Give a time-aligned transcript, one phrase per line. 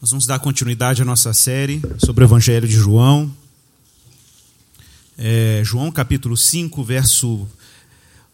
[0.00, 3.34] Nós vamos dar continuidade à nossa série sobre o Evangelho de João.
[5.18, 7.48] É, João capítulo 5, verso.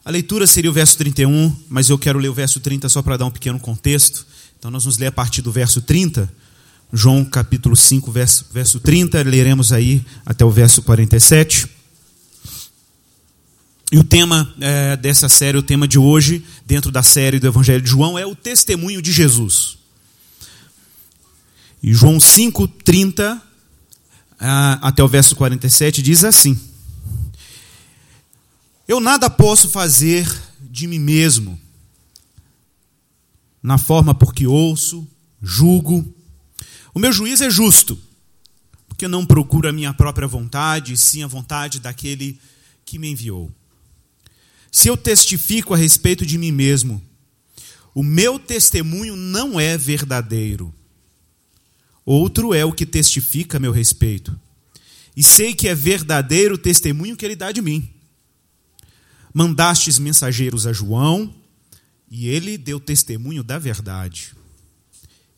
[0.04, 3.16] A leitura seria o verso 31, mas eu quero ler o verso 30 só para
[3.16, 4.26] dar um pequeno contexto.
[4.58, 6.30] Então nós vamos ler a partir do verso 30.
[6.92, 11.66] João capítulo 5, verso, verso 30, leremos aí até o verso 47.
[13.90, 17.80] E o tema é, dessa série, o tema de hoje, dentro da série do Evangelho
[17.80, 19.82] de João, é o testemunho de Jesus.
[21.92, 23.42] João 5, 30
[24.80, 26.58] até o verso 47 diz assim:
[28.88, 30.26] Eu nada posso fazer
[30.60, 31.60] de mim mesmo,
[33.62, 35.06] na forma por que ouço,
[35.42, 36.04] julgo.
[36.94, 37.98] O meu juízo é justo,
[38.88, 42.38] porque não procuro a minha própria vontade, sim a vontade daquele
[42.84, 43.50] que me enviou.
[44.70, 47.02] Se eu testifico a respeito de mim mesmo,
[47.94, 50.74] o meu testemunho não é verdadeiro.
[52.04, 54.38] Outro é o que testifica a meu respeito.
[55.16, 57.88] E sei que é verdadeiro o testemunho que ele dá de mim.
[59.32, 61.34] Mandastes mensageiros a João,
[62.10, 64.32] e ele deu testemunho da verdade.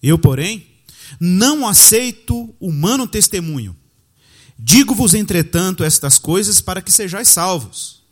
[0.03, 0.67] Eu, porém,
[1.19, 3.75] não aceito humano testemunho.
[4.59, 8.03] Digo-vos, entretanto, estas coisas para que sejais salvos.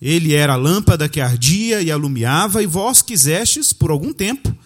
[0.00, 4.56] Ele era a lâmpada que ardia e alumiava, e vós quisestes, por algum tempo,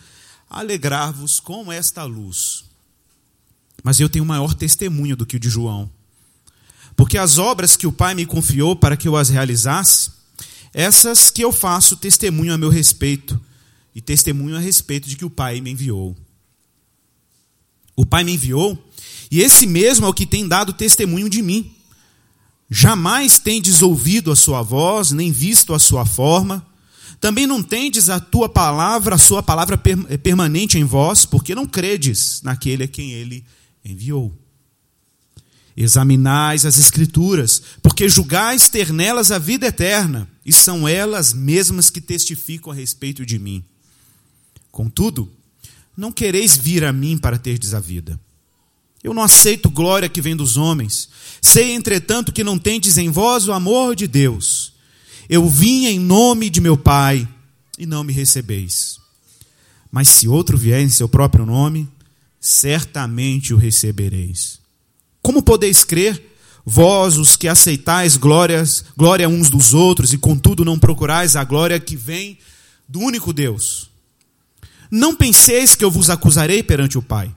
[0.49, 2.65] alegrar-vos com esta luz.
[3.85, 5.91] Mas eu tenho maior testemunho do que o de João.
[6.97, 10.11] Porque as obras que o Pai me confiou para que eu as realizasse,
[10.73, 13.39] essas que eu faço testemunho a meu respeito,
[13.95, 16.17] e testemunho a respeito de que o Pai me enviou.
[17.95, 18.83] O Pai me enviou,
[19.31, 21.71] e esse mesmo é o que tem dado testemunho de mim.
[22.71, 26.67] Jamais tendes ouvido a sua voz, nem visto a sua forma.
[27.21, 29.79] Também não tendes a tua palavra, a sua palavra
[30.23, 33.45] permanente em vós, porque não credes naquele a quem ele
[33.85, 34.37] enviou.
[35.77, 42.01] Examinais as Escrituras, porque julgais ter nelas a vida eterna, e são elas mesmas que
[42.01, 43.65] testificam a respeito de mim.
[44.71, 45.31] Contudo,
[45.97, 48.19] não quereis vir a mim para terdes a vida.
[49.03, 51.09] Eu não aceito glória que vem dos homens.
[51.41, 54.73] Sei, entretanto, que não tendes em vós o amor de Deus.
[55.29, 57.29] Eu vim em nome de meu Pai,
[57.79, 58.99] e não me recebeis.
[59.91, 61.89] Mas se outro vier em seu próprio nome,
[62.45, 64.61] certamente o recebereis.
[65.23, 70.79] Como podeis crer, vós os que aceitais glórias, glória uns dos outros e contudo não
[70.79, 72.39] procurais a glória que vem
[72.87, 73.89] do único Deus?
[74.91, 77.35] Não penseis que eu vos acusarei perante o Pai.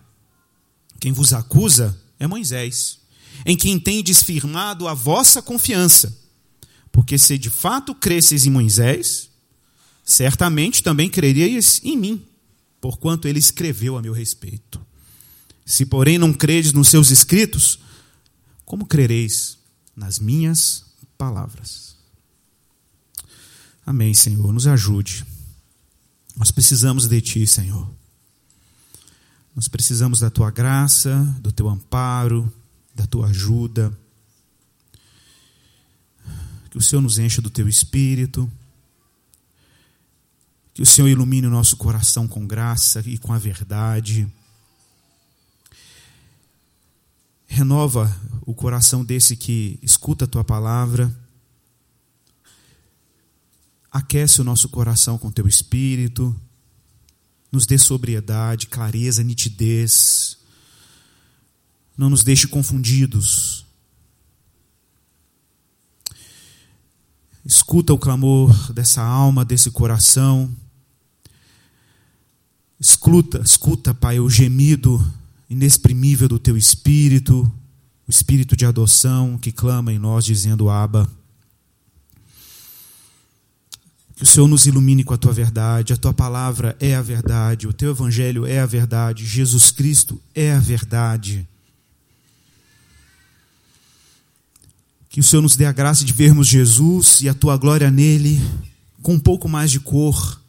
[0.99, 2.99] Quem vos acusa é Moisés,
[3.45, 6.13] em quem tendes firmado a vossa confiança.
[6.91, 9.29] Porque se de fato cresceis em Moisés,
[10.03, 12.25] certamente também creríeis em mim,
[12.81, 14.85] porquanto ele escreveu a meu respeito.
[15.67, 17.77] Se, porém, não credes nos seus escritos,
[18.63, 19.57] como crereis
[19.93, 20.85] nas minhas
[21.17, 21.97] palavras?
[23.85, 24.53] Amém, Senhor.
[24.53, 25.25] Nos ajude.
[26.37, 27.85] Nós precisamos de Ti, Senhor.
[29.53, 32.51] Nós precisamos da Tua graça, do Teu amparo,
[32.95, 33.91] da Tua ajuda.
[36.69, 38.49] Que o Senhor nos encha do Teu Espírito.
[40.73, 44.31] Que o Senhor ilumine o nosso coração com graça e com a verdade
[47.47, 48.13] renova
[48.45, 51.13] o coração desse que escuta a tua palavra.
[53.91, 56.35] Aquece o nosso coração com teu espírito.
[57.51, 60.37] Nos dê sobriedade, clareza, nitidez.
[61.97, 63.65] Não nos deixe confundidos.
[67.43, 70.53] Escuta o clamor dessa alma, desse coração.
[72.77, 75.01] Escuta, escuta, Pai, o gemido
[75.49, 77.51] inexprimível do teu espírito,
[78.07, 81.09] o espírito de adoção que clama em nós dizendo: Abba.
[84.15, 87.67] Que o Senhor nos ilumine com a tua verdade, a tua palavra é a verdade,
[87.67, 91.47] o teu evangelho é a verdade, Jesus Cristo é a verdade.
[95.07, 98.41] Que o Senhor nos dê a graça de vermos Jesus e a tua glória nele
[99.03, 100.41] com um pouco mais de cor,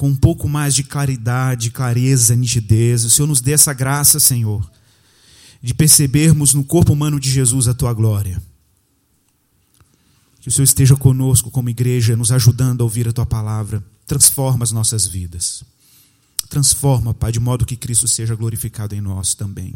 [0.00, 3.04] com um pouco mais de claridade, clareza, nitidez.
[3.04, 4.66] O Senhor nos dê essa graça, Senhor,
[5.62, 8.42] de percebermos no corpo humano de Jesus a tua glória.
[10.40, 13.84] Que o Senhor esteja conosco como igreja, nos ajudando a ouvir a tua palavra.
[14.06, 15.62] Transforma as nossas vidas.
[16.48, 19.74] Transforma, Pai, de modo que Cristo seja glorificado em nós também.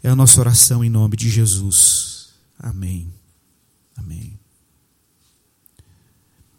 [0.00, 2.28] É a nossa oração em nome de Jesus.
[2.56, 3.12] Amém.
[3.96, 4.38] Amém.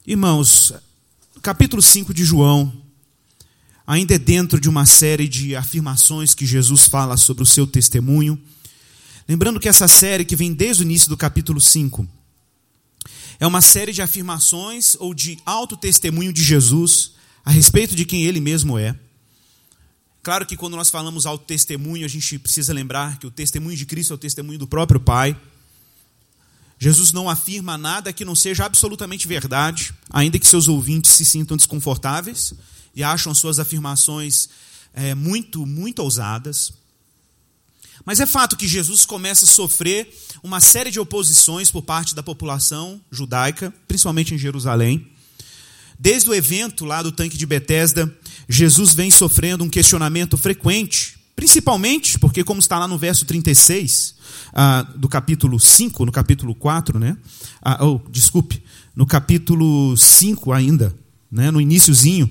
[0.06, 0.74] Irmãos,
[1.48, 2.74] capítulo 5 de João,
[3.88, 8.38] ainda é dentro de uma série de afirmações que Jesus fala sobre o seu testemunho.
[9.26, 12.06] Lembrando que essa série, que vem desde o início do capítulo 5,
[13.40, 17.14] é uma série de afirmações ou de autotestemunho de Jesus
[17.46, 18.94] a respeito de quem ele mesmo é.
[20.22, 24.12] Claro que quando nós falamos autotestemunho, a gente precisa lembrar que o testemunho de Cristo
[24.12, 25.34] é o testemunho do próprio Pai.
[26.80, 31.58] Jesus não afirma nada que não seja absolutamente verdade, ainda que seus ouvintes se sintam
[31.58, 32.54] desconfortáveis
[32.96, 34.50] e acham suas afirmações
[34.94, 36.72] é, muito, muito ousadas.
[38.06, 40.08] Mas é fato que Jesus começa a sofrer
[40.44, 45.12] uma série de oposições por parte da população judaica, principalmente em Jerusalém.
[46.00, 48.12] Desde o evento lá do tanque de Betesda,
[48.48, 54.16] Jesus vem sofrendo um questionamento frequente, principalmente porque, como está lá no verso 36
[54.54, 57.16] ah, do capítulo 5, no capítulo 4, né?
[57.62, 58.64] Ah, oh, desculpe,
[58.96, 60.98] no capítulo 5 ainda,
[61.32, 61.52] né?
[61.52, 62.28] no iníciozinho,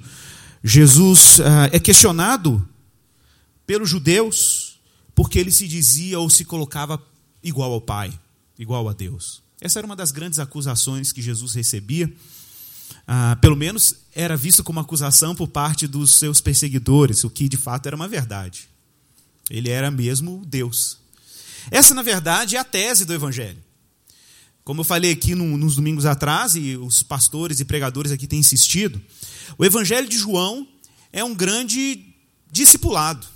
[0.62, 2.68] Jesus ah, é questionado
[3.64, 4.80] pelos judeus
[5.14, 7.00] porque ele se dizia ou se colocava
[7.44, 8.12] igual ao Pai,
[8.58, 9.40] igual a Deus.
[9.60, 12.12] Essa era uma das grandes acusações que Jesus recebia.
[13.40, 17.86] Pelo menos era visto como acusação por parte dos seus perseguidores, o que de fato
[17.86, 18.68] era uma verdade.
[19.50, 20.98] Ele era mesmo Deus.
[21.70, 23.62] Essa, na verdade, é a tese do Evangelho.
[24.64, 29.00] Como eu falei aqui nos domingos atrás, e os pastores e pregadores aqui têm insistido,
[29.56, 30.66] o Evangelho de João
[31.12, 32.14] é um grande
[32.50, 33.26] discipulado.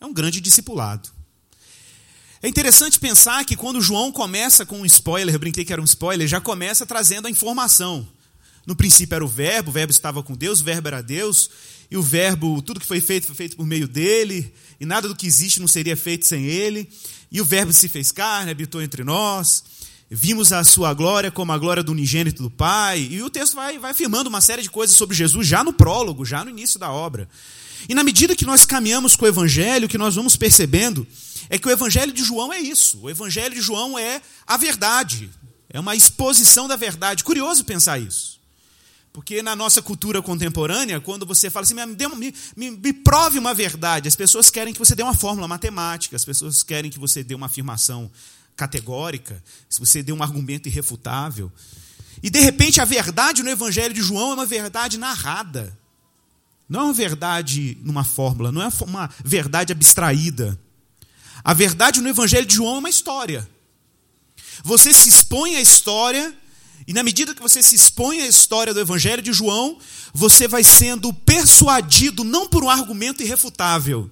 [0.00, 1.08] É um grande discipulado.
[2.42, 5.84] É interessante pensar que quando João começa com um spoiler, eu brinquei que era um
[5.84, 8.06] spoiler, já começa trazendo a informação.
[8.66, 11.50] No princípio era o verbo, o verbo estava com Deus, o verbo era Deus,
[11.90, 15.14] e o verbo, tudo que foi feito foi feito por meio dele, e nada do
[15.14, 16.88] que existe não seria feito sem ele.
[17.30, 19.64] E o verbo se fez carne, habitou entre nós.
[20.08, 23.08] Vimos a sua glória como a glória do unigênito do Pai.
[23.10, 26.24] E o texto vai, vai afirmando uma série de coisas sobre Jesus já no prólogo,
[26.24, 27.28] já no início da obra.
[27.88, 31.06] E na medida que nós caminhamos com o Evangelho, o que nós vamos percebendo
[31.48, 33.00] é que o Evangelho de João é isso.
[33.02, 35.30] O Evangelho de João é a verdade.
[35.68, 37.24] É uma exposição da verdade.
[37.24, 38.35] Curioso pensar isso.
[39.16, 44.06] Porque na nossa cultura contemporânea, quando você fala assim, me, me, me, prove uma verdade,
[44.08, 47.34] as pessoas querem que você dê uma fórmula matemática, as pessoas querem que você dê
[47.34, 48.10] uma afirmação
[48.54, 51.50] categórica, se você dê um argumento irrefutável.
[52.22, 55.74] E de repente a verdade no Evangelho de João é uma verdade narrada.
[56.68, 60.60] Não é uma verdade numa fórmula, não é uma verdade abstraída.
[61.42, 63.48] A verdade no Evangelho de João é uma história.
[64.62, 66.36] Você se expõe à história,
[66.86, 69.78] e na medida que você se expõe à história do Evangelho de João,
[70.14, 74.10] você vai sendo persuadido não por um argumento irrefutável,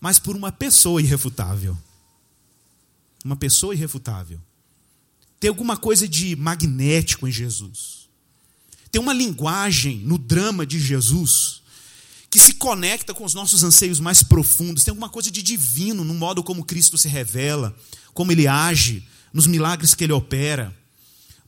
[0.00, 1.76] mas por uma pessoa irrefutável
[3.24, 4.40] uma pessoa irrefutável.
[5.40, 8.08] Tem alguma coisa de magnético em Jesus.
[8.90, 11.62] Tem uma linguagem no drama de Jesus
[12.30, 14.84] que se conecta com os nossos anseios mais profundos.
[14.84, 17.76] Tem alguma coisa de divino no modo como Cristo se revela,
[18.12, 20.76] como ele age, nos milagres que ele opera,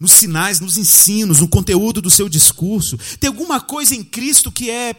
[0.01, 2.99] nos sinais, nos ensinos, no conteúdo do seu discurso.
[3.21, 4.97] Tem alguma coisa em Cristo que é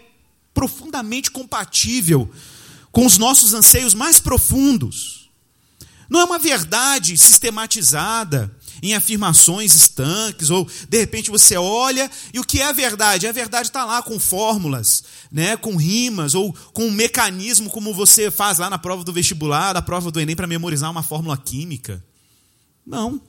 [0.54, 2.30] profundamente compatível
[2.92, 5.30] com os nossos anseios mais profundos.
[6.08, 12.44] Não é uma verdade sistematizada em afirmações estanques, ou de repente você olha e o
[12.44, 13.28] que é a verdade?
[13.28, 18.30] A verdade está lá com fórmulas, né, com rimas, ou com um mecanismo como você
[18.30, 22.04] faz lá na prova do vestibular, na prova do Enem, para memorizar uma fórmula química.
[22.86, 23.22] Não.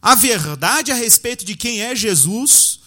[0.00, 2.80] A verdade a respeito de quem é Jesus,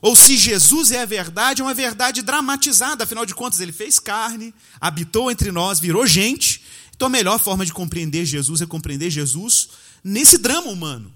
[0.00, 3.98] ou se Jesus é a verdade, é uma verdade dramatizada, afinal de contas, ele fez
[3.98, 6.62] carne, habitou entre nós, virou gente
[6.96, 9.68] então a melhor forma de compreender Jesus é compreender Jesus
[10.02, 11.12] nesse drama humano,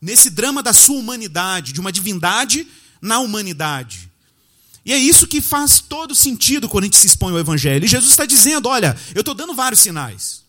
[0.00, 2.68] nesse drama da sua humanidade, de uma divindade
[3.00, 4.10] na humanidade.
[4.84, 7.86] E é isso que faz todo sentido quando a gente se expõe ao Evangelho.
[7.86, 10.42] E Jesus está dizendo: olha, eu estou dando vários sinais.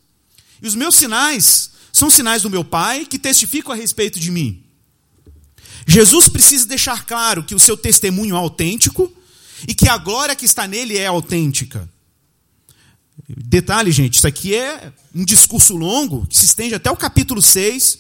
[0.62, 4.62] E os meus sinais são sinais do meu Pai que testificam a respeito de mim.
[5.88, 9.10] Jesus precisa deixar claro que o seu testemunho é autêntico
[9.66, 11.90] e que a glória que está nele é autêntica.
[13.30, 17.98] Detalhe, gente, isso aqui é um discurso longo que se estende até o capítulo 6,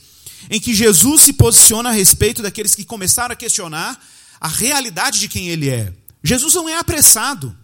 [0.50, 3.98] em que Jesus se posiciona a respeito daqueles que começaram a questionar
[4.42, 5.94] a realidade de quem ele é.
[6.22, 7.56] Jesus não é apressado.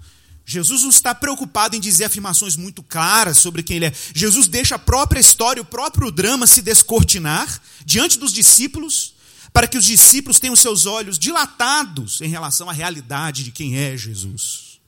[0.52, 3.94] Jesus não está preocupado em dizer afirmações muito claras sobre quem ele é.
[4.14, 9.14] Jesus deixa a própria história, o próprio drama se descortinar diante dos discípulos,
[9.54, 13.96] para que os discípulos tenham seus olhos dilatados em relação à realidade de quem é
[13.96, 14.80] Jesus.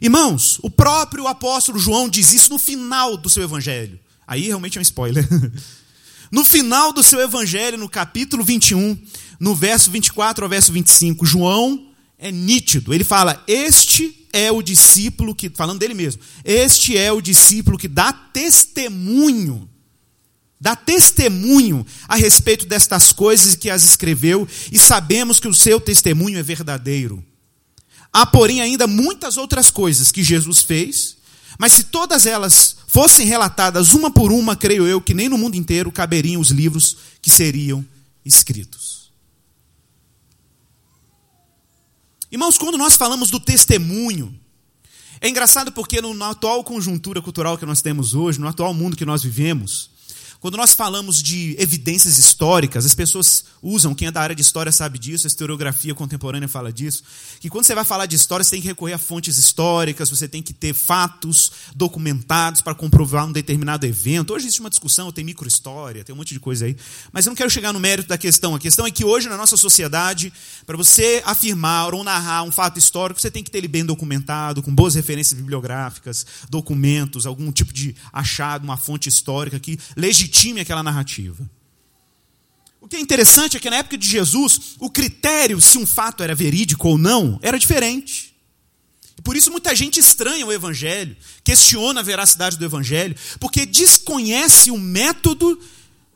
[0.00, 3.98] Irmãos, o próprio apóstolo João diz isso no final do seu evangelho.
[4.26, 5.26] Aí realmente é um spoiler.
[6.30, 8.98] No final do seu evangelho, no capítulo 21,
[9.38, 11.93] no verso 24 ao verso 25, João
[12.24, 12.94] é nítido.
[12.94, 17.86] Ele fala: Este é o discípulo que, falando dele mesmo, este é o discípulo que
[17.86, 19.68] dá testemunho,
[20.58, 26.38] dá testemunho a respeito destas coisas que as escreveu, e sabemos que o seu testemunho
[26.38, 27.22] é verdadeiro.
[28.10, 31.18] Há, porém, ainda muitas outras coisas que Jesus fez,
[31.58, 35.56] mas se todas elas fossem relatadas uma por uma, creio eu que nem no mundo
[35.56, 37.84] inteiro caberiam os livros que seriam
[38.24, 38.83] escritos.
[42.34, 44.34] Irmãos, quando nós falamos do testemunho,
[45.20, 49.04] é engraçado porque na atual conjuntura cultural que nós temos hoje, no atual mundo que
[49.04, 49.88] nós vivemos,
[50.44, 54.70] quando nós falamos de evidências históricas, as pessoas usam, quem é da área de história
[54.70, 57.02] sabe disso, a historiografia contemporânea fala disso,
[57.40, 60.28] que quando você vai falar de história, você tem que recorrer a fontes históricas, você
[60.28, 64.34] tem que ter fatos documentados para comprovar um determinado evento.
[64.34, 66.76] Hoje existe uma discussão, tem microhistória, tem um monte de coisa aí.
[67.10, 68.54] Mas eu não quero chegar no mérito da questão.
[68.54, 70.30] A questão é que hoje, na nossa sociedade,
[70.66, 74.62] para você afirmar ou narrar um fato histórico, você tem que ter ele bem documentado,
[74.62, 80.60] com boas referências bibliográficas, documentos, algum tipo de achado, uma fonte histórica que legitime legitime
[80.60, 81.48] aquela narrativa.
[82.80, 86.22] O que é interessante é que na época de Jesus, o critério se um fato
[86.22, 88.34] era verídico ou não era diferente.
[89.16, 94.70] E por isso muita gente estranha o evangelho, questiona a veracidade do evangelho, porque desconhece
[94.70, 95.58] o método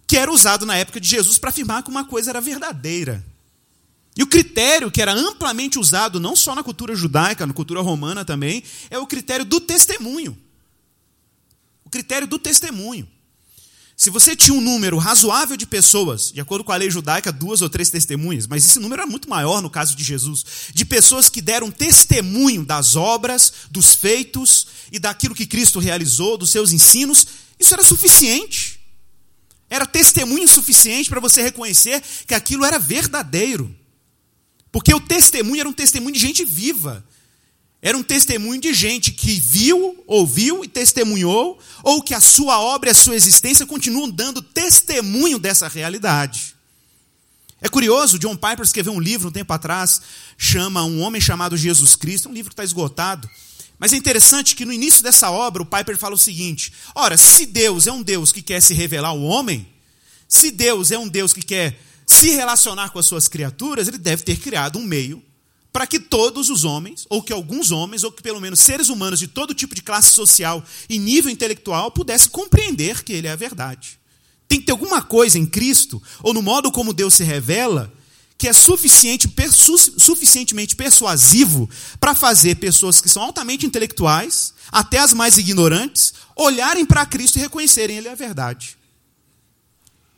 [0.07, 3.25] que era usado na época de Jesus para afirmar que uma coisa era verdadeira.
[4.17, 8.25] E o critério que era amplamente usado não só na cultura judaica, na cultura romana
[8.25, 10.37] também, é o critério do testemunho.
[11.85, 13.09] O critério do testemunho.
[13.99, 17.63] Se você tinha um número razoável de pessoas, de acordo com a lei judaica, duas
[17.63, 21.29] ou três testemunhas, mas esse número era muito maior no caso de Jesus, de pessoas
[21.29, 27.27] que deram testemunho das obras, dos feitos e daquilo que Cristo realizou, dos seus ensinos,
[27.59, 28.79] isso era suficiente.
[29.69, 33.75] Era testemunho suficiente para você reconhecer que aquilo era verdadeiro.
[34.71, 37.05] Porque o testemunho era um testemunho de gente viva,
[37.81, 42.91] era um testemunho de gente que viu, ouviu e testemunhou, ou que a sua obra
[42.91, 46.57] e a sua existência continuam dando testemunho dessa realidade.
[47.61, 50.01] É curioso, John Piper escreveu um livro um tempo atrás,
[50.37, 53.29] chama Um Homem Chamado Jesus Cristo, um livro que está esgotado.
[53.79, 57.47] Mas é interessante que no início dessa obra o Piper fala o seguinte: ora, se
[57.47, 59.69] Deus é um Deus que quer se revelar ao homem,
[60.29, 64.23] se Deus é um Deus que quer se relacionar com as suas criaturas, ele deve
[64.23, 65.23] ter criado um meio
[65.73, 69.19] para que todos os homens, ou que alguns homens, ou que pelo menos seres humanos
[69.19, 73.37] de todo tipo de classe social e nível intelectual pudessem compreender que ele é a
[73.37, 73.99] verdade.
[74.49, 77.93] Tem que ter alguma coisa em Cristo, ou no modo como Deus se revela,
[78.39, 79.29] que é suficiente,
[79.99, 87.05] suficientemente persuasivo para fazer pessoas que são altamente intelectuais, até as mais ignorantes, olharem para
[87.05, 88.78] Cristo e reconhecerem Ele a verdade.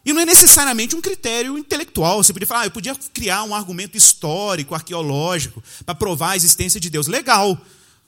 [0.04, 2.22] E não é necessariamente um critério intelectual.
[2.22, 6.80] Você podia falar, ah, eu podia criar um argumento histórico, arqueológico, para provar a existência
[6.80, 7.06] de Deus.
[7.06, 7.60] Legal.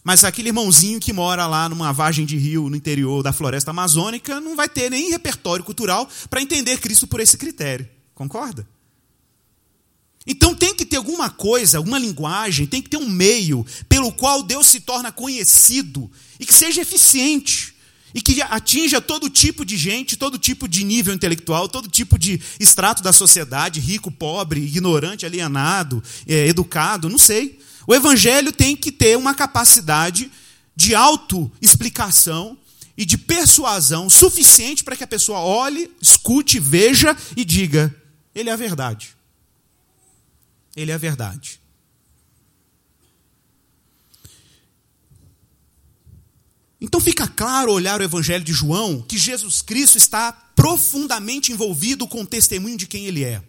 [0.02, 4.40] Mas aquele irmãozinho que mora lá numa vagem de rio no interior da floresta amazônica
[4.40, 7.88] não vai ter nem repertório cultural para entender Cristo por esse critério.
[8.14, 8.66] Concorda?
[10.26, 14.42] Então tem que ter alguma coisa, alguma linguagem, tem que ter um meio pelo qual
[14.42, 17.74] Deus se torna conhecido e que seja eficiente
[18.14, 22.40] e que atinja todo tipo de gente, todo tipo de nível intelectual, todo tipo de
[22.60, 27.58] extrato da sociedade, rico, pobre, ignorante, alienado, é, educado, não sei.
[27.86, 30.30] O evangelho tem que ter uma capacidade
[30.76, 32.56] de autoexplicação
[32.96, 37.94] e de persuasão suficiente para que a pessoa olhe, escute, veja e diga:
[38.34, 39.10] ele é a verdade.
[40.76, 41.61] Ele é a verdade.
[46.82, 52.22] Então fica claro olhar o Evangelho de João que Jesus Cristo está profundamente envolvido com
[52.22, 53.40] o testemunho de quem ele é.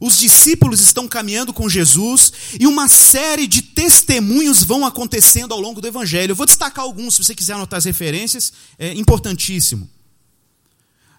[0.00, 5.80] Os discípulos estão caminhando com Jesus e uma série de testemunhos vão acontecendo ao longo
[5.80, 6.30] do Evangelho.
[6.30, 9.90] Eu vou destacar alguns, se você quiser anotar as referências, é importantíssimo.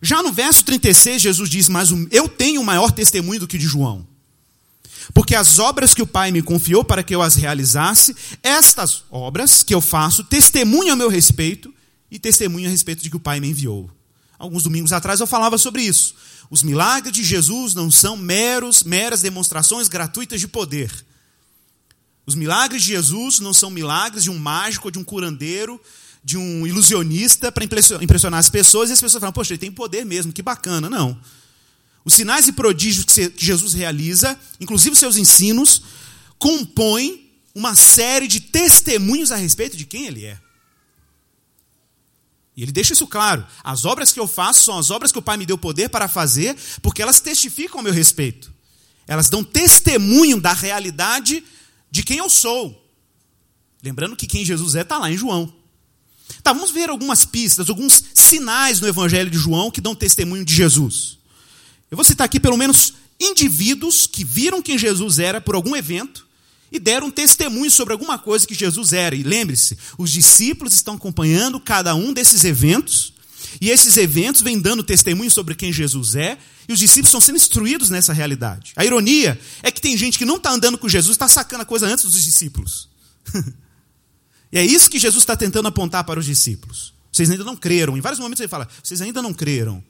[0.01, 3.67] Já no verso 36, Jesus diz: Mas eu tenho maior testemunho do que o de
[3.67, 4.07] João.
[5.13, 9.63] Porque as obras que o Pai me confiou para que eu as realizasse, estas obras
[9.63, 11.73] que eu faço testemunham a meu respeito
[12.11, 13.89] e testemunham a respeito de que o Pai me enviou.
[14.37, 16.15] Alguns domingos atrás eu falava sobre isso.
[16.49, 20.91] Os milagres de Jesus não são meros, meras demonstrações gratuitas de poder.
[22.25, 25.81] Os milagres de Jesus não são milagres de um mágico, de um curandeiro,
[26.23, 30.05] de um ilusionista para impressionar as pessoas e as pessoas falam, poxa, ele tem poder
[30.05, 30.89] mesmo, que bacana.
[30.89, 31.19] Não.
[32.05, 35.81] Os sinais e prodígios que Jesus realiza, inclusive os seus ensinos,
[36.37, 40.39] compõem uma série de testemunhos a respeito de quem ele é.
[42.55, 43.45] E ele deixa isso claro.
[43.63, 46.07] As obras que eu faço são as obras que o Pai me deu poder para
[46.07, 48.53] fazer, porque elas testificam a meu respeito.
[49.07, 51.43] Elas dão testemunho da realidade
[51.91, 52.85] de quem eu sou.
[53.81, 55.53] Lembrando que quem Jesus é está lá em João.
[56.43, 60.53] Tá, vamos ver algumas pistas, alguns sinais no Evangelho de João que dão testemunho de
[60.53, 61.18] Jesus.
[61.91, 66.27] Eu vou citar aqui pelo menos indivíduos que viram quem Jesus era por algum evento
[66.71, 69.15] e deram testemunho sobre alguma coisa que Jesus era.
[69.15, 73.13] E lembre-se, os discípulos estão acompanhando cada um desses eventos,
[73.59, 77.37] e esses eventos vêm dando testemunho sobre quem Jesus é, e os discípulos estão sendo
[77.37, 78.73] instruídos nessa realidade.
[78.75, 81.65] A ironia é que tem gente que não está andando com Jesus, está sacando a
[81.65, 82.87] coisa antes dos discípulos.
[84.51, 86.93] e é isso que Jesus está tentando apontar para os discípulos.
[87.11, 87.97] Vocês ainda não creram.
[87.97, 89.83] Em vários momentos ele fala: vocês ainda não creram.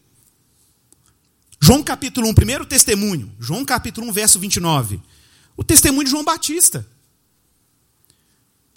[1.61, 3.31] João capítulo 1, primeiro testemunho.
[3.39, 5.01] João capítulo 1, verso 29.
[5.57, 6.87] O testemunho de João Batista.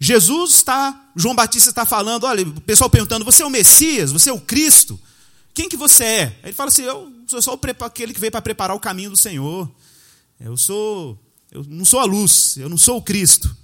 [0.00, 4.10] Jesus está, João Batista está falando, olha, o pessoal perguntando, você é o Messias?
[4.10, 5.00] Você é o Cristo?
[5.54, 6.40] Quem que você é?
[6.42, 9.70] Ele fala assim, eu sou só aquele que veio para preparar o caminho do Senhor.
[10.40, 11.16] Eu sou,
[11.52, 13.56] eu não sou a luz, eu não sou o Cristo.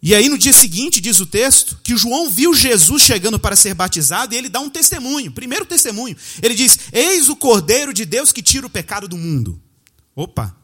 [0.00, 3.74] E aí no dia seguinte, diz o texto, que João viu Jesus chegando para ser
[3.74, 6.16] batizado e ele dá um testemunho, primeiro testemunho.
[6.40, 9.60] Ele diz: Eis o Cordeiro de Deus que tira o pecado do mundo.
[10.14, 10.56] Opa!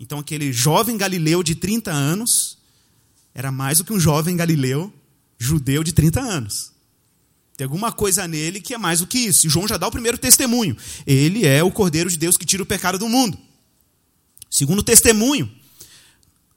[0.00, 2.58] Então aquele jovem galileu de 30 anos
[3.34, 4.92] era mais do que um jovem galileu
[5.38, 6.72] judeu de 30 anos.
[7.56, 9.46] Tem alguma coisa nele que é mais do que isso.
[9.46, 10.76] E João já dá o primeiro testemunho.
[11.06, 13.38] Ele é o Cordeiro de Deus que tira o pecado do mundo.
[14.48, 15.50] Segundo testemunho,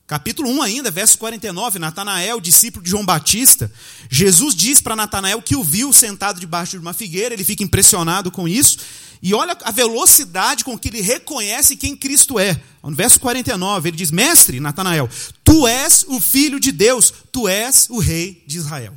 [0.07, 3.71] Capítulo 1 ainda, verso 49, Natanael, discípulo de João Batista,
[4.07, 8.29] Jesus diz para Natanael que o viu sentado debaixo de uma figueira, ele fica impressionado
[8.29, 8.77] com isso,
[9.19, 12.62] e olha a velocidade com que ele reconhece quem Cristo é.
[12.83, 15.09] No verso 49, ele diz: Mestre, Natanael,
[15.43, 18.93] tu és o filho de Deus, tu és o rei de Israel.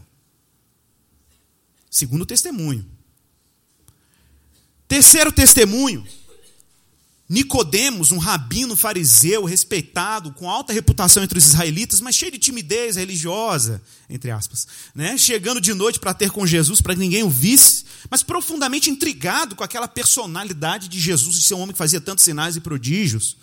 [1.90, 2.84] Segundo testemunho.
[4.86, 6.06] Terceiro testemunho,
[7.28, 12.96] Nicodemos, um rabino fariseu respeitado, com alta reputação entre os israelitas, mas cheio de timidez
[12.96, 15.18] religiosa, entre aspas, né?
[15.18, 19.54] chegando de noite para ter com Jesus, para que ninguém o visse, mas profundamente intrigado
[19.54, 23.36] com aquela personalidade de Jesus, de ser um homem que fazia tantos sinais e prodígios.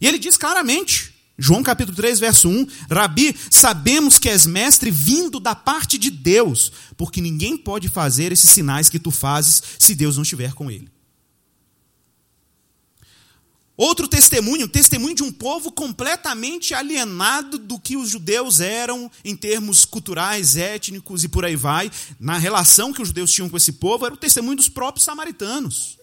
[0.00, 5.40] E ele diz claramente, João capítulo 3, verso 1, Rabi, sabemos que és mestre vindo
[5.40, 10.14] da parte de Deus, porque ninguém pode fazer esses sinais que tu fazes se Deus
[10.14, 10.93] não estiver com ele.
[13.76, 19.84] Outro testemunho, testemunho de um povo completamente alienado do que os judeus eram em termos
[19.84, 24.06] culturais, étnicos e por aí vai, na relação que os judeus tinham com esse povo,
[24.06, 25.98] era o testemunho dos próprios samaritanos.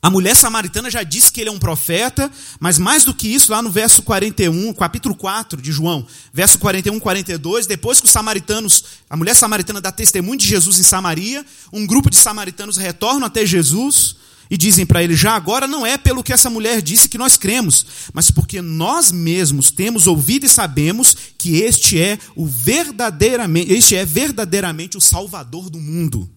[0.00, 3.52] A mulher samaritana já disse que ele é um profeta, mas mais do que isso,
[3.52, 8.84] lá no verso 41, capítulo 4 de João, verso 41, 42, depois que os samaritanos,
[9.10, 13.44] a mulher samaritana dá testemunho de Jesus em Samaria, um grupo de samaritanos retornam até
[13.44, 14.16] Jesus
[14.50, 17.36] e dizem para ele: já agora não é pelo que essa mulher disse que nós
[17.36, 23.96] cremos, mas porque nós mesmos temos ouvido e sabemos que este é o verdadeiramente, este
[23.96, 26.30] é verdadeiramente o Salvador do mundo.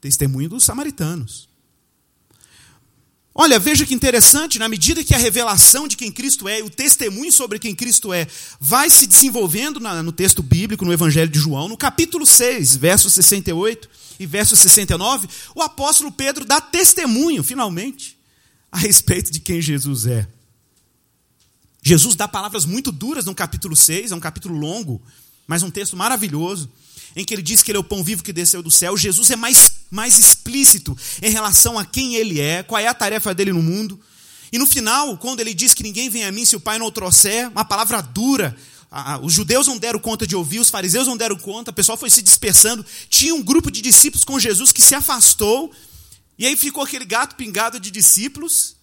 [0.00, 1.53] Testemunho dos samaritanos.
[3.36, 7.32] Olha, veja que interessante, na medida que a revelação de quem Cristo é, o testemunho
[7.32, 8.28] sobre quem Cristo é,
[8.60, 13.90] vai se desenvolvendo no texto bíblico, no Evangelho de João, no capítulo 6, verso 68
[14.20, 18.16] e verso 69, o apóstolo Pedro dá testemunho, finalmente,
[18.70, 20.28] a respeito de quem Jesus é.
[21.82, 25.02] Jesus dá palavras muito duras no capítulo 6, é um capítulo longo,
[25.44, 26.70] mas um texto maravilhoso,
[27.16, 28.96] em que ele diz que ele é o pão vivo que desceu do céu.
[28.96, 33.32] Jesus é mais, mais explícito em relação a quem ele é, qual é a tarefa
[33.32, 33.98] dele no mundo.
[34.52, 36.86] E no final, quando ele diz que ninguém vem a mim se o Pai não
[36.86, 38.56] o trouxer, uma palavra dura,
[39.22, 42.10] os judeus não deram conta de ouvir, os fariseus não deram conta, o pessoal foi
[42.10, 42.84] se dispersando.
[43.08, 45.72] Tinha um grupo de discípulos com Jesus que se afastou,
[46.36, 48.74] e aí ficou aquele gato pingado de discípulos,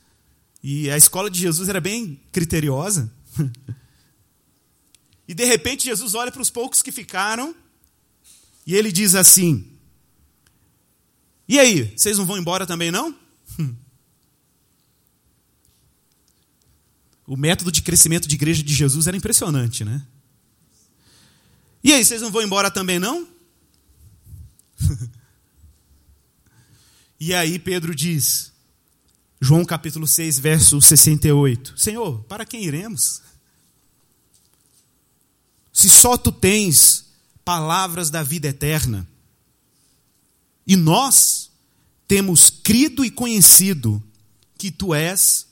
[0.63, 3.11] e a escola de Jesus era bem criteriosa.
[5.27, 7.53] e de repente Jesus olha para os poucos que ficaram,
[8.65, 9.70] e ele diz assim:
[11.51, 13.13] E aí, vocês não vão embora também não?
[17.27, 20.07] O método de crescimento de igreja de Jesus era impressionante, né?
[21.83, 23.27] E aí, vocês não vão embora também não?
[27.19, 28.53] e aí Pedro diz,
[29.41, 33.21] João capítulo 6, verso 68, Senhor, para quem iremos?
[35.73, 37.07] Se só tu tens
[37.43, 39.05] palavras da vida eterna,
[40.65, 41.40] e nós
[42.11, 44.03] temos crido e conhecido
[44.57, 45.47] que tu és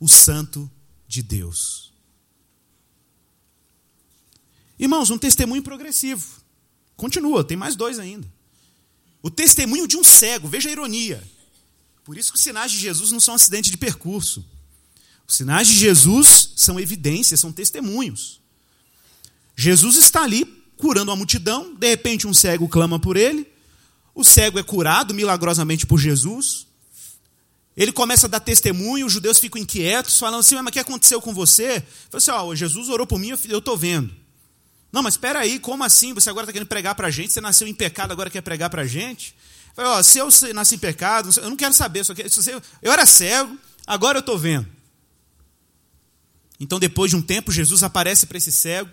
[0.00, 0.68] o Santo
[1.06, 1.92] de Deus.
[4.76, 6.26] Irmãos, um testemunho progressivo.
[6.96, 8.26] Continua, tem mais dois ainda.
[9.22, 11.22] O testemunho de um cego, veja a ironia.
[12.02, 14.44] Por isso que os sinais de Jesus não são acidente de percurso.
[15.28, 18.40] Os sinais de Jesus são evidências, são testemunhos.
[19.54, 20.44] Jesus está ali
[20.76, 23.48] curando a multidão, de repente um cego clama por ele,
[24.20, 26.66] o cego é curado milagrosamente por Jesus.
[27.76, 31.20] Ele começa a dar testemunho, os judeus ficam inquietos, falando assim: Mas o que aconteceu
[31.20, 31.80] com você?
[32.10, 34.14] Fala assim: oh, Jesus orou por mim, eu estou vendo.
[34.92, 36.12] Não, mas espera aí, como assim?
[36.12, 37.32] Você agora está querendo pregar para a gente?
[37.32, 39.34] Você nasceu em pecado, agora quer pregar para a gente?
[39.74, 42.04] Falei, oh, se eu nasci em pecado, eu não quero saber.
[42.04, 42.22] Só que,
[42.82, 43.56] eu era cego,
[43.86, 44.66] agora eu estou vendo.
[46.58, 48.90] Então, depois de um tempo, Jesus aparece para esse cego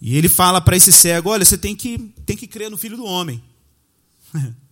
[0.00, 2.96] e ele fala para esse cego: Olha, você tem que, tem que crer no Filho
[2.96, 3.42] do Homem.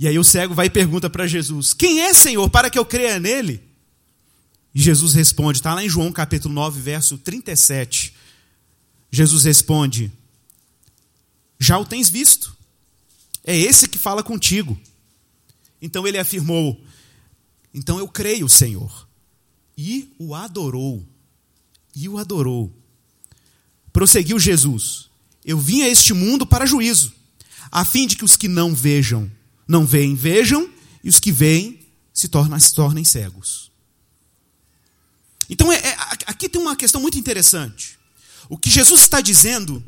[0.00, 2.84] E aí o cego vai e pergunta para Jesus: Quem é, Senhor, para que eu
[2.84, 3.60] creia nele?
[4.72, 8.14] E Jesus responde, está lá em João capítulo 9, verso 37.
[9.10, 10.12] Jesus responde:
[11.58, 12.56] Já o tens visto.
[13.44, 14.78] É esse que fala contigo.
[15.80, 16.80] Então ele afirmou:
[17.74, 19.08] Então eu creio, Senhor.
[19.76, 21.04] E o adorou.
[21.94, 22.72] E o adorou.
[23.92, 25.08] Prosseguiu Jesus:
[25.44, 27.14] Eu vim a este mundo para juízo,
[27.70, 29.30] a fim de que os que não vejam
[29.68, 30.68] não veem, vejam,
[31.04, 32.28] e os que veem se,
[32.60, 33.70] se tornem cegos.
[35.50, 37.98] Então, é, é, aqui tem uma questão muito interessante.
[38.48, 39.84] O que Jesus está dizendo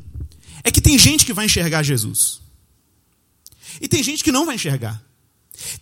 [0.63, 2.41] é que tem gente que vai enxergar Jesus.
[3.79, 5.03] E tem gente que não vai enxergar.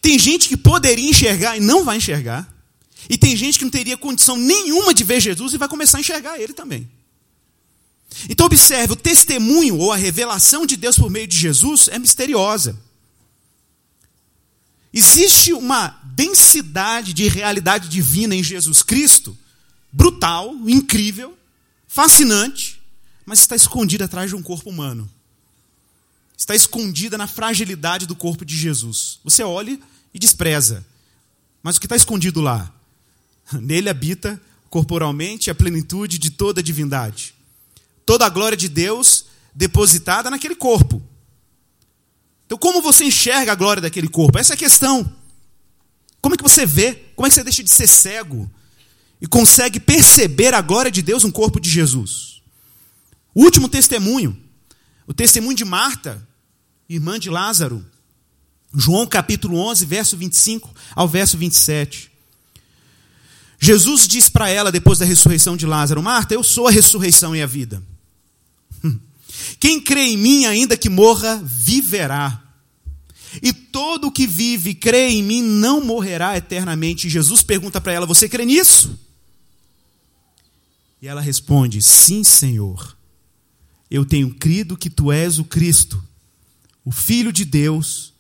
[0.02, 2.48] Tem gente que poderia enxergar e não vai enxergar.
[3.10, 6.02] E tem gente que não teria condição nenhuma de ver Jesus e vai começar a
[6.02, 6.90] enxergar ele também.
[8.30, 12.78] Então, observe: o testemunho ou a revelação de Deus por meio de Jesus é misteriosa.
[14.92, 19.38] Existe uma densidade de realidade divina em Jesus Cristo,
[19.92, 21.38] brutal, incrível,
[21.88, 22.82] fascinante,
[23.26, 25.10] mas está escondida atrás de um corpo humano.
[26.36, 29.20] Está escondida na fragilidade do corpo de Jesus.
[29.24, 29.80] Você olha
[30.14, 30.86] e despreza.
[31.62, 32.74] Mas o que está escondido lá?
[33.62, 37.36] Nele habita corporalmente a plenitude de toda a divindade.
[38.10, 41.00] Toda a glória de Deus depositada naquele corpo.
[42.44, 44.40] Então, como você enxerga a glória daquele corpo?
[44.40, 45.14] Essa é a questão.
[46.20, 46.96] Como é que você vê?
[47.16, 48.50] Como é que você deixa de ser cego
[49.22, 52.42] e consegue perceber a glória de Deus no corpo de Jesus?
[53.32, 54.36] O último testemunho,
[55.06, 56.28] o testemunho de Marta,
[56.90, 57.86] irmã de Lázaro,
[58.74, 62.10] João capítulo 11, verso 25 ao verso 27.
[63.60, 67.44] Jesus diz para ela, depois da ressurreição de Lázaro: Marta, eu sou a ressurreição e
[67.44, 67.84] a vida.
[69.60, 72.42] Quem crê em mim, ainda que morra, viverá.
[73.44, 77.08] E todo o que vive e crê em mim não morrerá eternamente.
[77.08, 78.98] E Jesus pergunta para ela: Você crê nisso?
[81.02, 82.98] E ela responde: Sim, Senhor.
[83.92, 86.02] Eu tenho crido que tu és o Cristo,
[86.86, 88.14] o Filho de Deus,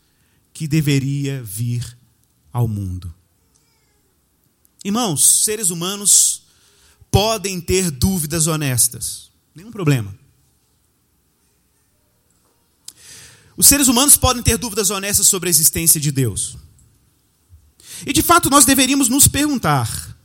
[0.51, 1.97] que deveria vir
[2.51, 3.13] ao mundo.
[4.83, 6.43] Irmãos, seres humanos
[7.11, 10.18] podem ter dúvidas honestas, nenhum problema.
[13.59, 16.55] Os seres humanos podem ter dúvidas honestas sobre a existência de Deus.
[18.07, 20.15] E de fato nós deveríamos nos perguntar.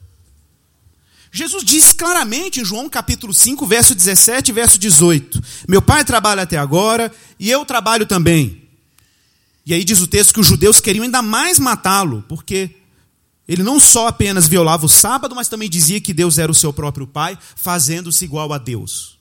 [1.32, 6.42] Jesus diz claramente em João capítulo 5, verso 17 e verso 18: Meu pai trabalha
[6.44, 8.68] até agora e eu trabalho também.
[9.66, 12.70] E aí diz o texto que os judeus queriam ainda mais matá-lo, porque
[13.48, 16.72] ele não só apenas violava o sábado, mas também dizia que Deus era o seu
[16.72, 19.13] próprio pai, fazendo-se igual a Deus.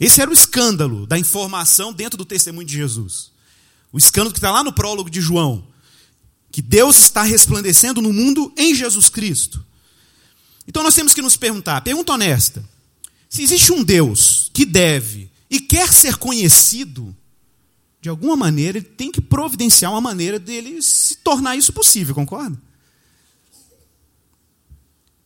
[0.00, 3.30] Esse era o escândalo da informação dentro do testemunho de Jesus.
[3.92, 5.66] O escândalo que está lá no prólogo de João.
[6.50, 9.64] Que Deus está resplandecendo no mundo em Jesus Cristo.
[10.66, 12.64] Então nós temos que nos perguntar, pergunta honesta:
[13.28, 17.14] se existe um Deus que deve e quer ser conhecido,
[18.00, 22.60] de alguma maneira ele tem que providenciar uma maneira dele se tornar isso possível, concorda?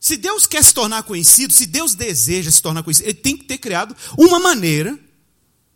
[0.09, 3.43] Se Deus quer se tornar conhecido, se Deus deseja se tornar conhecido, ele tem que
[3.43, 4.97] ter criado uma maneira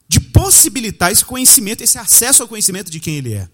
[0.07, 3.47] de possibilitar esse conhecimento, esse acesso ao conhecimento de quem ele é.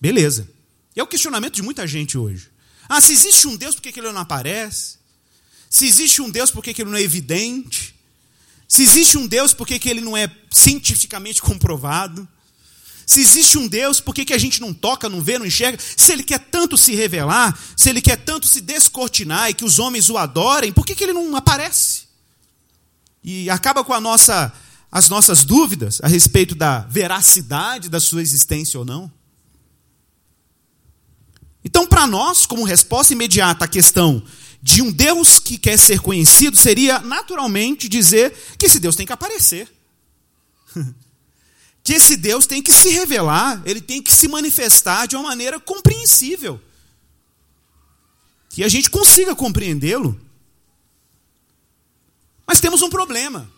[0.00, 0.48] Beleza.
[0.94, 2.48] E é o questionamento de muita gente hoje.
[2.88, 4.98] Ah, se existe um Deus, por que ele não aparece?
[5.68, 7.92] Se existe um Deus, por que ele não é evidente?
[8.68, 12.28] Se existe um Deus, por que ele não é cientificamente comprovado?
[13.06, 15.78] Se existe um Deus, por que, que a gente não toca, não vê, não enxerga?
[15.96, 19.78] Se ele quer tanto se revelar, se ele quer tanto se descortinar e que os
[19.78, 22.02] homens o adorem, por que, que ele não aparece?
[23.22, 24.52] E acaba com nossa,
[24.90, 29.10] as nossas dúvidas a respeito da veracidade da sua existência ou não.
[31.64, 34.22] Então, para nós, como resposta imediata à questão
[34.60, 39.12] de um Deus que quer ser conhecido, seria naturalmente dizer que esse Deus tem que
[39.12, 39.68] aparecer.
[41.82, 45.58] que esse Deus tem que se revelar, ele tem que se manifestar de uma maneira
[45.58, 46.60] compreensível.
[48.50, 50.20] que a gente consiga compreendê-lo.
[52.46, 53.50] Mas temos um problema.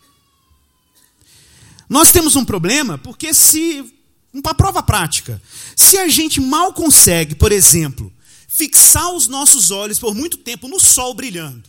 [1.89, 3.93] Nós temos um problema porque se
[4.33, 5.43] uma prova prática,
[5.77, 8.13] se a gente mal consegue, por exemplo,
[8.49, 11.69] fixar os nossos olhos por muito tempo no sol brilhando,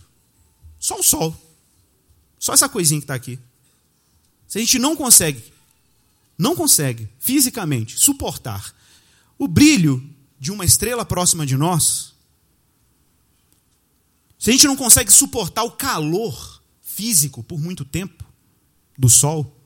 [0.80, 1.36] só o sol,
[2.40, 3.40] só essa coisinha que está aqui,
[4.48, 5.44] se a gente não consegue,
[6.38, 8.74] não consegue fisicamente suportar
[9.38, 10.04] o brilho
[10.40, 12.14] de uma estrela próxima de nós,
[14.38, 18.24] se a gente não consegue suportar o calor físico por muito tempo
[18.98, 19.60] do sol,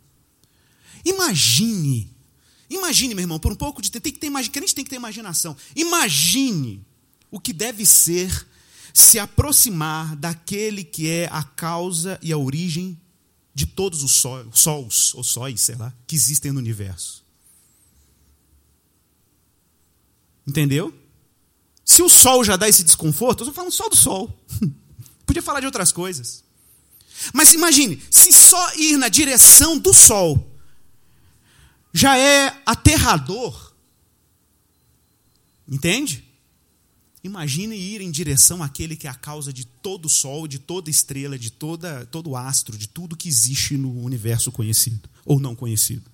[1.03, 2.10] imagine,
[2.69, 5.55] imagine, meu irmão, por um pouco de tem que ter crente tem que ter imaginação.
[5.75, 6.86] Imagine
[7.29, 8.47] o que deve ser
[8.93, 12.99] se aproximar daquele que é a causa e a origem
[13.60, 14.13] de todos os
[14.54, 17.26] sols, ou sóis, sei lá, que existem no universo.
[20.48, 20.98] Entendeu?
[21.84, 24.34] Se o sol já dá esse desconforto, eu estou falando só do sol.
[25.26, 26.41] Podia falar de outras coisas.
[27.34, 30.58] Mas imagine, se só ir na direção do sol
[31.93, 33.74] já é aterrador.
[35.67, 36.28] Entende?
[37.23, 41.38] Imagine ir em direção àquele que é a causa de todo sol, de toda estrela,
[41.38, 46.10] de toda, todo astro, de tudo que existe no universo conhecido ou não conhecido.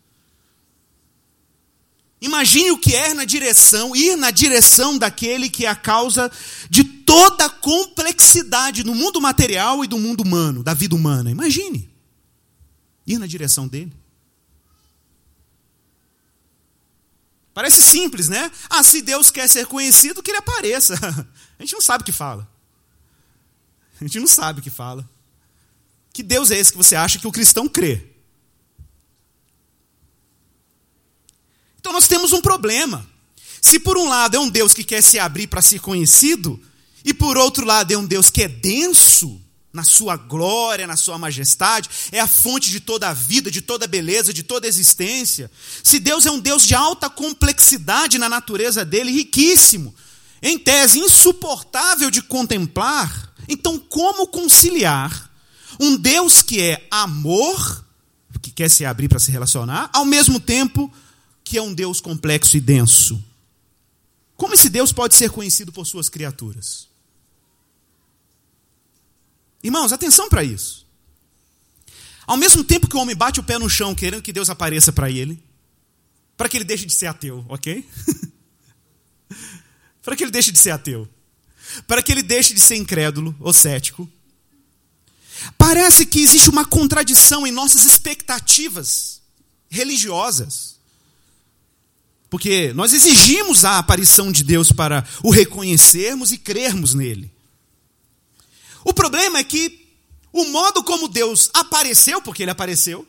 [2.20, 6.32] Imagine o que é na direção, ir na direção daquele que é a causa
[6.70, 11.30] de toda a complexidade no mundo material e do mundo humano, da vida humana.
[11.30, 11.88] Imagine.
[13.06, 13.94] Ir na direção dele.
[17.56, 18.52] Parece simples, né?
[18.70, 20.94] Ah, se Deus quer ser conhecido, que ele apareça.
[21.58, 22.46] A gente não sabe o que fala.
[24.00, 25.10] A gente não sabe o que fala.
[26.12, 28.08] Que Deus é esse que você acha que o cristão crê?
[31.80, 33.08] Então nós temos um problema.
[33.62, 36.62] Se por um lado é um Deus que quer se abrir para ser conhecido,
[37.06, 39.41] e por outro lado é um Deus que é denso
[39.76, 43.84] na sua glória, na sua majestade, é a fonte de toda a vida, de toda
[43.84, 45.52] a beleza, de toda a existência.
[45.84, 49.94] Se Deus é um Deus de alta complexidade na natureza dele, riquíssimo,
[50.42, 55.30] em tese insuportável de contemplar, então como conciliar
[55.78, 57.84] um Deus que é amor,
[58.42, 60.92] que quer se abrir para se relacionar, ao mesmo tempo
[61.44, 63.22] que é um Deus complexo e denso.
[64.38, 66.88] Como esse Deus pode ser conhecido por suas criaturas?
[69.65, 70.86] Irmãos, atenção para isso.
[72.28, 74.93] Ao mesmo tempo que o homem bate o pé no chão querendo que Deus apareça
[74.93, 75.43] para ele,
[76.38, 77.84] para que ele deixe de ser ateu, ok?
[80.04, 81.10] para que ele deixe de ser ateu,
[81.88, 84.08] para que ele deixe de ser incrédulo ou cético.
[85.58, 89.19] Parece que existe uma contradição em nossas expectativas
[89.67, 90.75] religiosas.
[92.30, 97.35] Porque nós exigimos a aparição de Deus para o reconhecermos e crermos nele.
[98.86, 99.89] O problema é que
[100.32, 103.06] o modo como Deus apareceu, porque ele apareceu,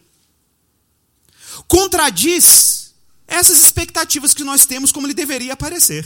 [1.68, 2.94] contradiz
[3.26, 6.04] essas expectativas que nós temos como ele deveria aparecer.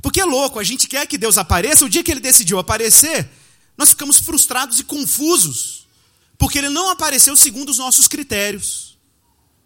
[0.00, 3.28] Porque é louco, a gente quer que Deus apareça, o dia que ele decidiu aparecer,
[3.76, 5.86] nós ficamos frustrados e confusos,
[6.38, 8.96] porque ele não apareceu segundo os nossos critérios.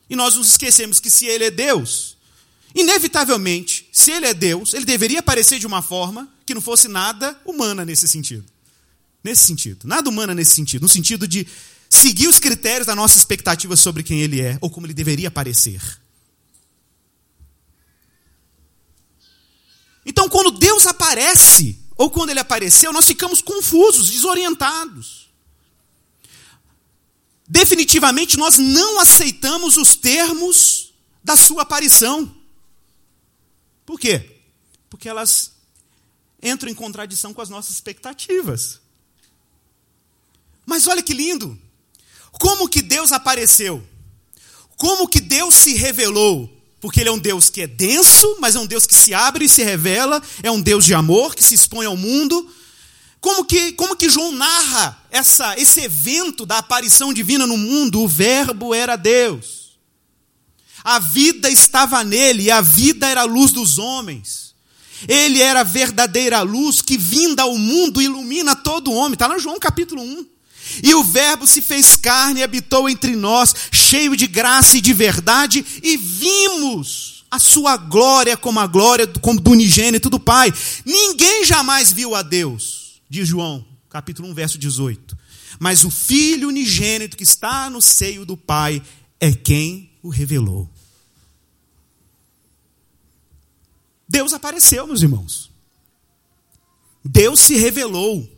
[0.09, 2.17] E nós nos esquecemos que se ele é Deus,
[2.75, 7.39] inevitavelmente, se ele é Deus, ele deveria aparecer de uma forma que não fosse nada
[7.45, 8.45] humana nesse sentido.
[9.23, 9.87] Nesse sentido.
[9.87, 10.83] Nada humana nesse sentido.
[10.83, 11.47] No sentido de
[11.89, 15.81] seguir os critérios da nossa expectativa sobre quem ele é, ou como ele deveria aparecer.
[20.07, 25.21] Então, quando Deus aparece, ou quando ele apareceu, nós ficamos confusos, desorientados
[27.51, 32.33] definitivamente nós não aceitamos os termos da sua aparição.
[33.91, 34.25] Por quê?
[34.89, 35.51] Porque elas
[36.41, 38.79] entram em contradição com as nossas expectativas.
[40.65, 41.59] Mas olha que lindo!
[42.31, 43.85] Como que Deus apareceu?
[44.77, 46.49] Como que Deus se revelou?
[46.81, 49.47] Porque Ele é um Deus que é denso, mas é um Deus que se abre
[49.47, 52.49] e se revela, é um Deus de amor que se expõe ao mundo,
[53.21, 58.03] como que, como que João narra essa, esse evento da aparição divina no mundo?
[58.03, 59.60] O Verbo era Deus.
[60.85, 64.55] A vida estava nele e a vida era a luz dos homens.
[65.09, 69.15] Ele era a verdadeira luz que, vinda ao mundo, ilumina todo homem.
[69.15, 70.27] Está no João capítulo 1.
[70.83, 74.93] E o Verbo se fez carne e habitou entre nós, cheio de graça e de
[74.93, 80.53] verdade, e vimos a sua glória como a glória como do unigênito do Pai.
[80.85, 85.19] Ninguém jamais viu a Deus diz João, capítulo 1, verso 18.
[85.59, 88.81] Mas o Filho unigênito que está no seio do Pai
[89.19, 90.69] é quem o revelou.
[94.09, 95.51] Deus apareceu, meus irmãos.
[97.05, 98.29] Deus se revelou.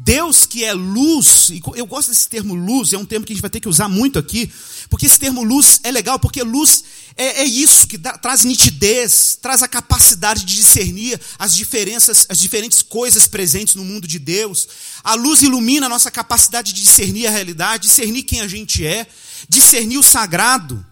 [0.00, 3.42] Deus que é luz, eu gosto desse termo luz, é um termo que a gente
[3.42, 4.48] vai ter que usar muito aqui,
[4.88, 6.84] porque esse termo luz é legal, porque luz
[7.16, 12.38] é, é isso, que dá, traz nitidez, traz a capacidade de discernir as diferenças, as
[12.38, 14.68] diferentes coisas presentes no mundo de Deus.
[15.02, 19.04] A luz ilumina a nossa capacidade de discernir a realidade, discernir quem a gente é,
[19.48, 20.84] discernir o sagrado.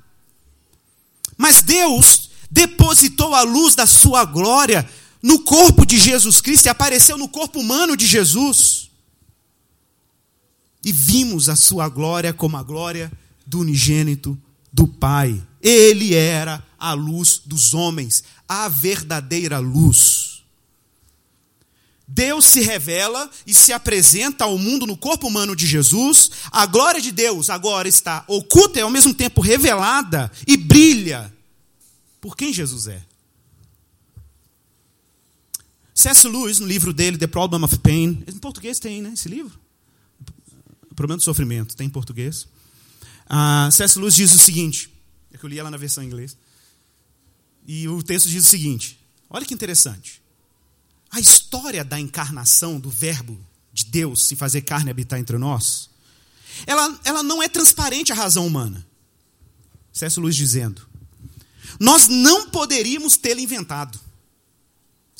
[1.36, 4.88] Mas Deus depositou a luz da sua glória
[5.22, 8.86] no corpo de Jesus Cristo e apareceu no corpo humano de Jesus
[10.86, 13.10] e vimos a sua glória como a glória
[13.44, 14.40] do unigênito
[14.72, 15.44] do Pai.
[15.60, 20.25] Ele era a luz dos homens, a verdadeira luz.
[22.08, 26.30] Deus se revela e se apresenta ao mundo no corpo humano de Jesus.
[26.52, 31.34] A glória de Deus agora está oculta e ao mesmo tempo revelada e brilha
[32.20, 33.02] por quem Jesus é.
[35.94, 36.28] C.S.
[36.28, 39.58] Lewis, no livro dele, The Problem of Pain, em português tem, né, esse livro?
[40.94, 42.46] Problema do Sofrimento, tem em português.
[43.26, 43.98] A C.S.
[43.98, 44.90] Lewis diz o seguinte,
[45.32, 46.36] é que eu li ela na versão em inglês,
[47.66, 50.22] e o texto diz o seguinte, olha que interessante.
[51.16, 53.40] A história da encarnação do verbo
[53.72, 55.88] de Deus se fazer carne habitar entre nós,
[56.66, 58.86] ela, ela não é transparente à razão humana.
[59.94, 60.20] C.S.
[60.20, 60.86] Lewis dizendo,
[61.80, 63.98] nós não poderíamos tê-la inventado.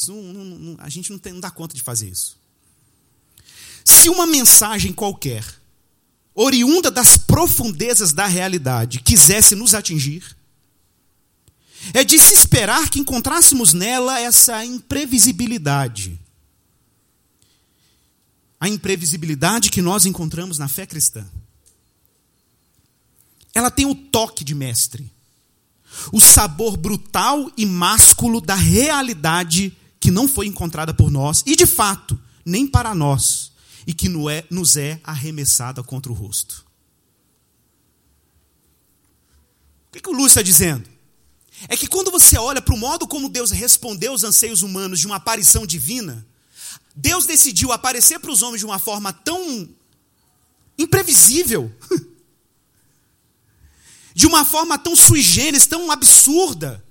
[0.07, 2.37] Não, não, não, a gente não, tem, não dá conta de fazer isso.
[3.83, 5.47] Se uma mensagem qualquer
[6.35, 10.37] oriunda das profundezas da realidade, quisesse nos atingir,
[11.93, 16.19] é de se esperar que encontrássemos nela essa imprevisibilidade.
[18.59, 21.27] A imprevisibilidade que nós encontramos na fé cristã.
[23.55, 25.11] Ela tem o toque de mestre,
[26.13, 31.67] o sabor brutal e másculo da realidade que não foi encontrada por nós e, de
[31.67, 33.53] fato, nem para nós
[33.87, 36.67] e que é, nos é arremessada contra o rosto.
[39.89, 40.96] O que, que o Lúcio está dizendo?
[41.69, 45.07] É que quando você olha para o modo como Deus respondeu aos anseios humanos de
[45.07, 46.27] uma aparição divina,
[46.95, 49.69] Deus decidiu aparecer para os homens de uma forma tão
[50.79, 51.73] imprevisível,
[54.15, 56.85] de uma forma tão sui generis, tão absurda,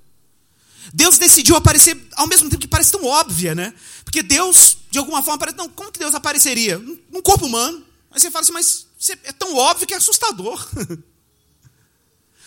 [0.94, 3.74] Deus decidiu aparecer ao mesmo tempo que parece tão óbvia, né?
[4.04, 5.58] Porque Deus, de alguma forma, parece.
[5.58, 6.78] Não, como que Deus apareceria?
[6.78, 7.84] Num corpo humano.
[8.12, 8.88] Aí você fala assim, mas
[9.26, 10.66] é tão óbvio que é assustador.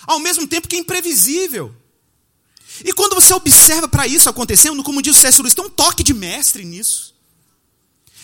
[0.06, 1.74] ao mesmo tempo que é imprevisível.
[2.84, 6.02] E quando você observa para isso acontecendo, como diz o César Luiz, tem um toque
[6.02, 7.14] de mestre nisso.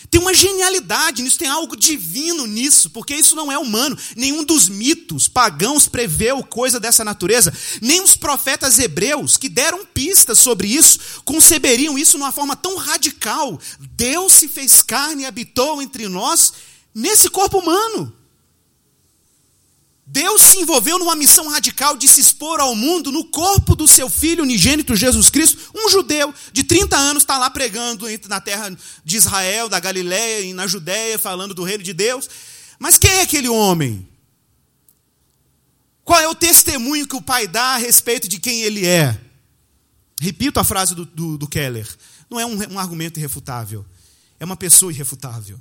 [0.09, 3.97] Tem uma genialidade nisso, tem algo divino nisso, porque isso não é humano.
[4.15, 7.53] Nenhum dos mitos pagãos preveu coisa dessa natureza.
[7.81, 12.77] Nem os profetas hebreus, que deram pistas sobre isso, conceberiam isso de uma forma tão
[12.77, 13.59] radical.
[13.79, 16.53] Deus se fez carne e habitou entre nós
[16.93, 18.13] nesse corpo humano.
[20.07, 24.07] Deus se envolveu numa missão radical de se expor ao mundo no corpo do seu
[24.07, 25.71] filho unigênito Jesus Cristo.
[25.73, 28.69] Um judeu de 30 anos está lá pregando na terra
[29.03, 32.29] de Israel, da Galiléia e na Judéia, falando do reino de Deus.
[32.77, 34.07] Mas quem é aquele homem?
[36.03, 39.19] Qual é o testemunho que o pai dá a respeito de quem ele é?
[40.21, 41.87] Repito a frase do, do, do Keller:
[42.29, 43.83] não é um, um argumento irrefutável,
[44.39, 45.59] é uma pessoa irrefutável.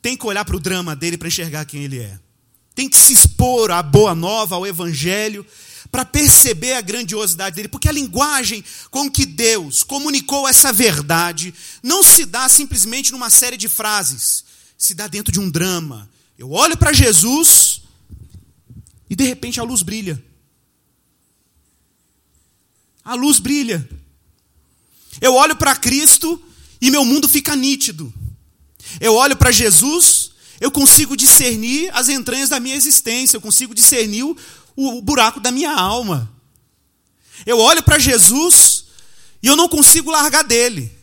[0.00, 2.16] Tem que olhar para o drama dele para enxergar quem ele é
[2.80, 5.44] tem que se expor à boa nova, ao evangelho,
[5.92, 12.02] para perceber a grandiosidade dele, porque a linguagem com que Deus comunicou essa verdade não
[12.02, 14.46] se dá simplesmente numa série de frases,
[14.78, 16.08] se dá dentro de um drama.
[16.38, 17.82] Eu olho para Jesus
[19.10, 20.24] e de repente a luz brilha.
[23.04, 23.86] A luz brilha.
[25.20, 26.42] Eu olho para Cristo
[26.80, 28.10] e meu mundo fica nítido.
[28.98, 30.29] Eu olho para Jesus
[30.60, 34.36] eu consigo discernir as entranhas da minha existência, eu consigo discernir o,
[34.76, 36.30] o buraco da minha alma.
[37.46, 38.84] Eu olho para Jesus
[39.42, 40.96] e eu não consigo largar dele.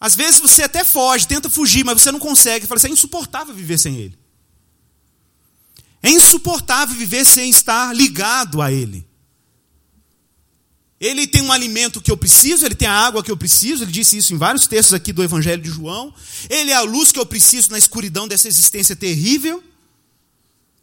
[0.00, 2.66] Às vezes você até foge, tenta fugir, mas você não consegue.
[2.66, 4.18] Fala assim, é insuportável viver sem ele.
[6.02, 9.05] É insuportável viver sem estar ligado a ele.
[10.98, 13.92] Ele tem um alimento que eu preciso, ele tem a água que eu preciso, ele
[13.92, 16.14] disse isso em vários textos aqui do Evangelho de João.
[16.48, 19.62] Ele é a luz que eu preciso na escuridão dessa existência terrível,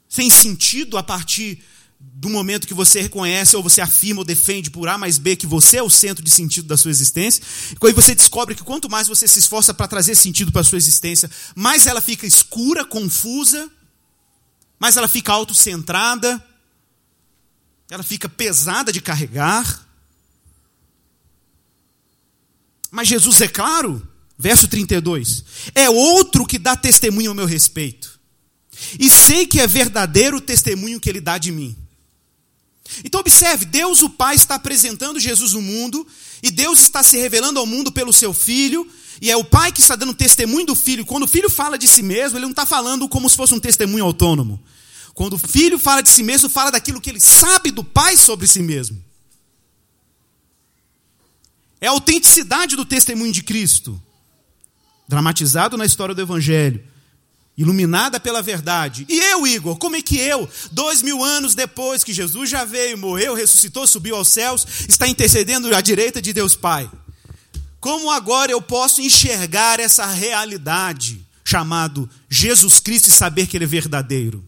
[0.08, 1.64] sem sentido a partir
[2.00, 5.48] do momento que você reconhece ou você afirma ou defende por A mais B que
[5.48, 7.42] você é o centro de sentido da sua existência.
[7.72, 10.64] E aí você descobre que quanto mais você se esforça para trazer sentido para a
[10.64, 13.70] sua existência, mais ela fica escura, confusa,
[14.80, 16.44] mais ela fica autocentrada,
[17.90, 19.88] ela fica pesada de carregar.
[22.94, 28.20] Mas Jesus é claro, verso 32, é outro que dá testemunho ao meu respeito.
[29.00, 31.76] E sei que é verdadeiro o testemunho que ele dá de mim.
[33.04, 36.06] Então observe, Deus o Pai está apresentando Jesus no mundo,
[36.44, 38.88] e Deus está se revelando ao mundo pelo seu Filho,
[39.20, 41.04] e é o Pai que está dando testemunho do Filho.
[41.04, 43.60] Quando o Filho fala de si mesmo, ele não está falando como se fosse um
[43.60, 44.64] testemunho autônomo.
[45.16, 48.46] Quando o Filho fala de si mesmo, fala daquilo que ele sabe do Pai sobre
[48.46, 49.04] si mesmo.
[51.84, 54.02] É a autenticidade do testemunho de Cristo,
[55.06, 56.82] dramatizado na história do Evangelho
[57.58, 59.06] iluminada pela verdade.
[59.10, 62.98] E eu, Igor, como é que eu, dois mil anos depois que Jesus já veio,
[62.98, 66.90] morreu, ressuscitou, subiu aos céus, está intercedendo à direita de Deus Pai?
[67.82, 73.68] Como agora eu posso enxergar essa realidade chamado Jesus Cristo e saber que Ele é
[73.68, 74.42] verdadeiro?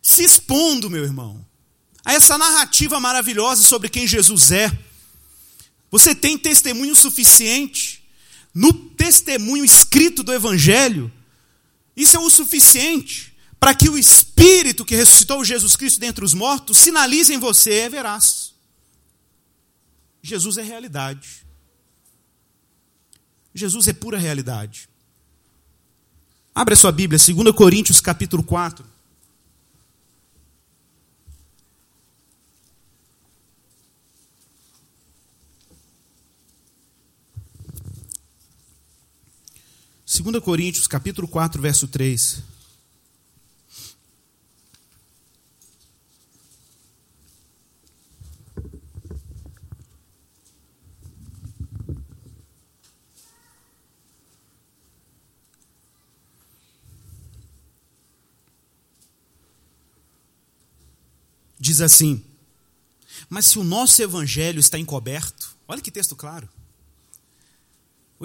[0.00, 1.44] Se expondo, meu irmão,
[2.02, 4.72] a essa narrativa maravilhosa sobre quem Jesus é.
[5.92, 8.02] Você tem testemunho suficiente
[8.52, 11.12] no testemunho escrito do Evangelho
[11.96, 16.78] isso é o suficiente para que o Espírito que ressuscitou Jesus Cristo dentre os mortos
[16.78, 18.54] sinalize em você é veraz.
[20.22, 21.46] Jesus é realidade.
[23.54, 24.88] Jesus é pura realidade.
[26.54, 28.91] Abra sua Bíblia, 2 Coríntios capítulo 4.
[40.14, 42.42] 2 Coríntios, capítulo 4, verso 3.
[61.58, 62.22] Diz assim:
[63.30, 66.46] Mas se o nosso evangelho está encoberto, olha que texto claro.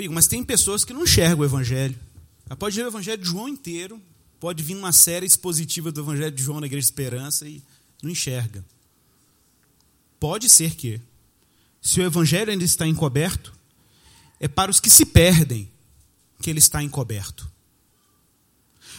[0.02, 1.98] Igor, mas tem pessoas que não enxergam o Evangelho.
[2.46, 4.02] Ela pode ler o Evangelho de João inteiro,
[4.40, 7.62] pode vir uma série expositiva do Evangelho de João na Igreja de Esperança e
[8.02, 8.64] não enxerga.
[10.20, 11.02] Pode ser que,
[11.82, 13.54] se o Evangelho ainda está encoberto,
[14.40, 15.70] é para os que se perdem
[16.42, 17.50] que ele está encoberto.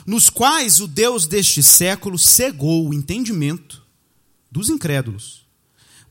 [0.06, 3.82] Nos quais o Deus deste século cegou o entendimento
[4.50, 5.46] dos incrédulos,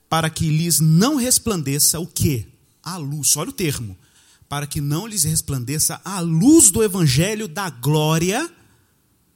[0.09, 2.47] para que lhes não resplandeça o que?
[2.81, 3.35] A luz.
[3.35, 3.97] Olha o termo
[4.49, 8.49] para que não lhes resplandeça a luz do evangelho da glória,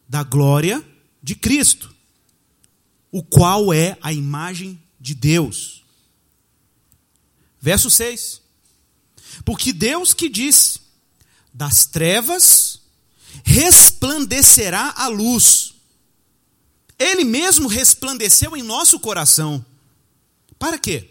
[0.07, 0.84] da glória
[1.22, 1.93] de Cristo,
[3.12, 5.84] o qual é a imagem de Deus.
[7.59, 8.41] Verso 6.
[9.43, 10.80] Porque Deus que disse:
[11.53, 12.82] das trevas
[13.43, 15.74] resplandecerá a luz.
[16.97, 19.66] Ele mesmo resplandeceu em nosso coração.
[20.57, 21.09] Para quê?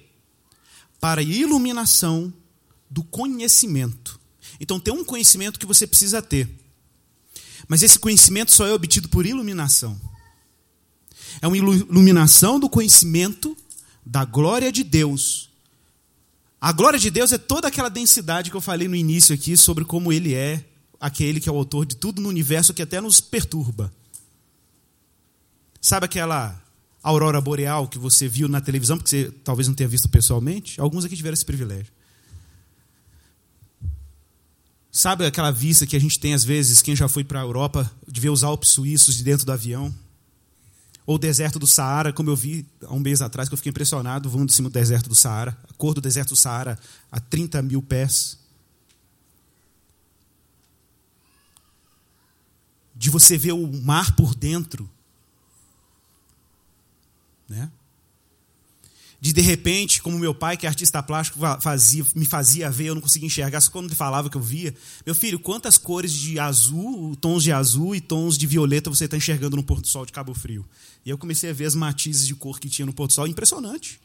[1.01, 2.32] Para iluminação
[2.91, 4.18] do conhecimento.
[4.59, 6.49] Então tem um conhecimento que você precisa ter.
[7.68, 9.99] Mas esse conhecimento só é obtido por iluminação.
[11.41, 13.57] É uma iluminação do conhecimento
[14.05, 15.49] da glória de Deus.
[16.61, 19.84] A glória de Deus é toda aquela densidade que eu falei no início aqui sobre
[19.84, 20.64] como ele é
[21.01, 23.91] aquele que é o autor de tudo no universo que até nos perturba.
[25.80, 26.62] Sabe aquela
[27.03, 30.78] aurora boreal que você viu na televisão, porque você talvez não tenha visto pessoalmente?
[30.78, 31.91] Alguns aqui tiveram esse privilégio.
[34.93, 37.91] Sabe aquela vista que a gente tem às vezes, quem já foi para a Europa,
[38.07, 39.95] de ver os Alpes suíços de dentro do avião?
[41.07, 43.70] Ou o deserto do Saara, como eu vi há um mês atrás, que eu fiquei
[43.70, 46.78] impressionado voando de cima do deserto do Saara, a cor do deserto do Saara
[47.11, 48.38] a 30 mil pés.
[52.95, 54.91] De você ver o mar por dentro.
[57.49, 57.70] Né?
[59.20, 62.94] De de repente, como meu pai, que é artista plástico, fazia, me fazia ver, eu
[62.94, 64.74] não conseguia enxergar, só quando ele falava que eu via.
[65.04, 69.18] Meu filho, quantas cores de azul, tons de azul e tons de violeta você está
[69.18, 70.66] enxergando no Porto Sol de Cabo Frio?
[71.04, 74.00] E eu comecei a ver as matizes de cor que tinha no Porto Sol, impressionante.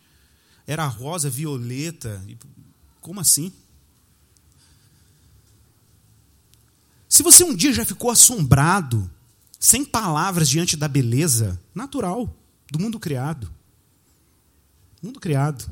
[0.68, 2.22] Era rosa, violeta,
[3.00, 3.54] como assim?
[7.08, 9.10] Se você um dia já ficou assombrado,
[9.58, 12.36] sem palavras diante da beleza natural
[12.70, 13.55] do mundo criado,
[15.06, 15.70] mundo criado.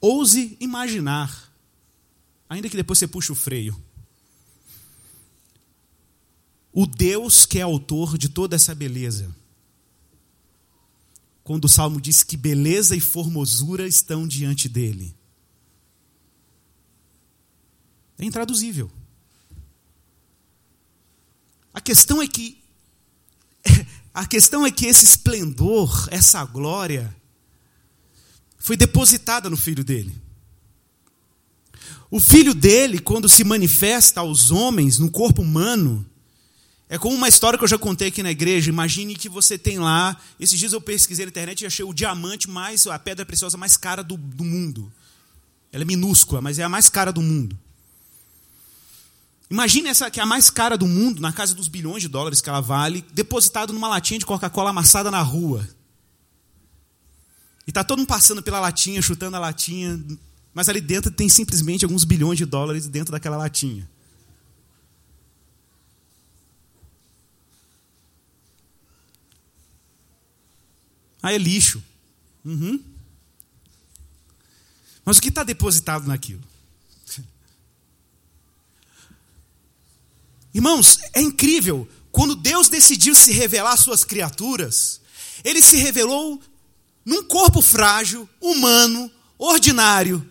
[0.00, 1.52] Ouse imaginar,
[2.48, 3.82] ainda que depois você puxe o freio.
[6.70, 9.34] O Deus que é autor de toda essa beleza.
[11.42, 15.16] Quando o salmo diz que beleza e formosura estão diante dele.
[18.18, 18.90] É intraduzível.
[21.72, 22.62] A questão é que
[24.12, 27.14] a questão é que esse esplendor, essa glória,
[28.64, 30.18] foi depositada no filho dele.
[32.10, 36.02] O filho dele, quando se manifesta aos homens no corpo humano,
[36.88, 38.70] é como uma história que eu já contei aqui na igreja.
[38.70, 40.16] Imagine que você tem lá.
[40.40, 43.76] Esses dias eu pesquisei na internet e achei o diamante mais, a pedra preciosa mais
[43.76, 44.90] cara do, do mundo.
[45.70, 47.58] Ela é minúscula, mas é a mais cara do mundo.
[49.50, 52.40] Imagine essa que é a mais cara do mundo, na casa dos bilhões de dólares
[52.40, 55.68] que ela vale, depositado numa latinha de Coca-Cola amassada na rua.
[57.66, 60.02] E está todo mundo passando pela latinha, chutando a latinha,
[60.52, 63.88] mas ali dentro tem simplesmente alguns bilhões de dólares dentro daquela latinha.
[71.22, 71.82] Ah, é lixo.
[72.44, 72.84] Uhum.
[75.06, 76.42] Mas o que está depositado naquilo?
[80.52, 81.88] Irmãos, é incrível.
[82.12, 85.00] Quando Deus decidiu se revelar às suas criaturas,
[85.42, 86.42] ele se revelou
[87.04, 90.26] num corpo frágil, humano, ordinário,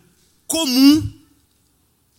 [0.47, 1.11] comum.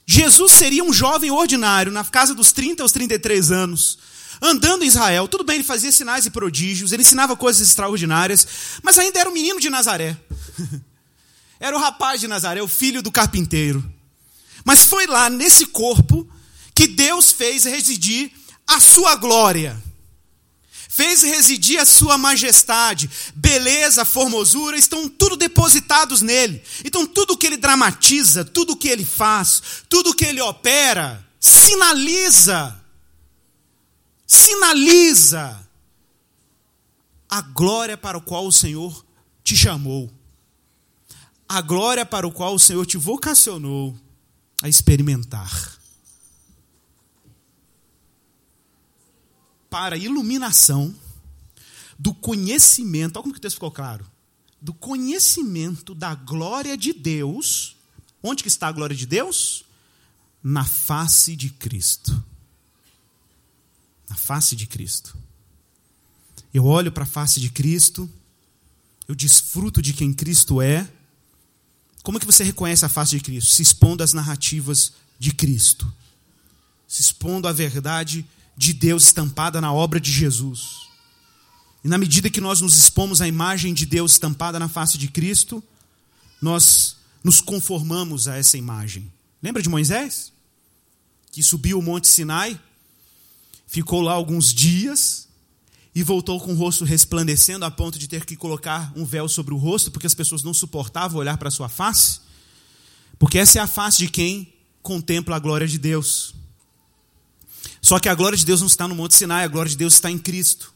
[0.07, 3.99] Jesus seria um jovem ordinário, na casa dos 30 aos 33 anos,
[4.41, 5.27] andando em Israel.
[5.27, 8.47] Tudo bem, ele fazia sinais e prodígios, ele ensinava coisas extraordinárias,
[8.83, 10.17] mas ainda era o menino de Nazaré.
[11.59, 13.85] era o rapaz de Nazaré, o filho do carpinteiro.
[14.65, 16.29] Mas foi lá, nesse corpo,
[16.75, 18.33] que Deus fez residir
[18.67, 19.81] a sua glória.
[20.95, 26.63] Fez residir a sua majestade, beleza, formosura, estão tudo depositados nele.
[26.85, 32.81] Então tudo que ele dramatiza, tudo que ele faz, tudo que ele opera, sinaliza
[34.25, 35.69] sinaliza
[37.29, 39.05] a glória para o qual o Senhor
[39.43, 40.09] te chamou.
[41.49, 43.99] A glória para o qual o Senhor te vocacionou
[44.63, 45.84] a experimentar.
[49.75, 50.95] Para a iluminação
[51.99, 54.09] do conhecimento, olha como que o texto ficou claro,
[54.63, 57.75] do conhecimento da glória de Deus.
[58.23, 59.65] Onde que está a glória de Deus?
[60.41, 62.23] Na face de Cristo.
[64.09, 65.19] Na face de Cristo.
[66.53, 68.09] Eu olho para a face de Cristo,
[69.09, 70.89] eu desfruto de quem Cristo é.
[72.05, 73.51] Como é que você reconhece a face de Cristo?
[73.51, 75.93] Se expondo às narrativas de Cristo,
[76.87, 78.25] se expondo à verdade
[78.57, 80.85] de Deus estampada na obra de Jesus.
[81.85, 85.09] E na medida que nós nos expomos à imagem de Deus estampada na face de
[85.09, 85.63] Cristo,
[86.41, 89.13] nós nos conformamos a essa imagem.
[89.43, 90.33] Lembra de Moisés?
[91.31, 92.59] Que subiu o Monte Sinai,
[93.67, 95.29] ficou lá alguns dias
[95.95, 99.55] e voltou com o rosto resplandecendo a ponto de ter que colocar um véu sobre
[99.55, 102.21] o rosto, porque as pessoas não suportavam olhar para a sua face.
[103.19, 104.53] Porque essa é a face de quem
[104.83, 106.35] contempla a glória de Deus.
[107.85, 109.93] Só que a glória de Deus não está no Monte Sinai, a glória de Deus
[109.93, 110.73] está em Cristo.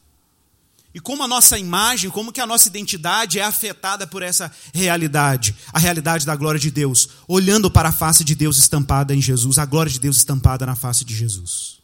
[0.94, 5.56] E como a nossa imagem, como que a nossa identidade é afetada por essa realidade,
[5.72, 9.58] a realidade da glória de Deus, olhando para a face de Deus estampada em Jesus,
[9.58, 11.78] a glória de Deus estampada na face de Jesus.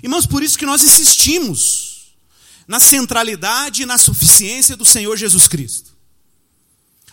[0.00, 2.14] Irmãos, por isso que nós insistimos
[2.68, 5.92] na centralidade e na suficiência do Senhor Jesus Cristo.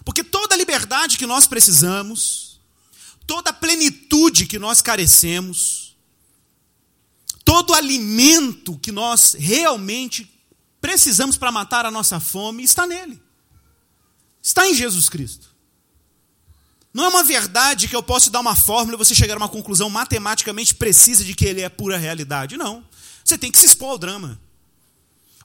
[0.06, 2.60] Porque toda a liberdade que nós precisamos,
[3.26, 5.91] toda a plenitude que nós carecemos,
[7.52, 10.26] todo alimento que nós realmente
[10.80, 13.22] precisamos para matar a nossa fome está nele.
[14.42, 15.54] Está em Jesus Cristo.
[16.94, 19.50] Não é uma verdade que eu posso dar uma fórmula e você chegar a uma
[19.50, 22.56] conclusão matematicamente precisa de que ele é pura realidade.
[22.56, 22.86] Não.
[23.22, 24.40] Você tem que se expor ao drama.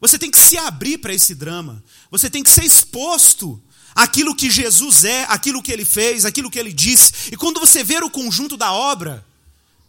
[0.00, 1.82] Você tem que se abrir para esse drama.
[2.08, 3.60] Você tem que ser exposto
[3.96, 7.32] àquilo que Jesus é, aquilo que ele fez, aquilo que ele disse.
[7.32, 9.26] E quando você ver o conjunto da obra,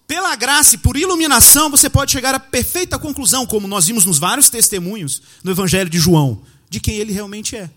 [0.08, 4.18] pela graça e por iluminação, você pode chegar à perfeita conclusão, como nós vimos nos
[4.18, 7.70] vários testemunhos no Evangelho de João, de quem ele realmente é.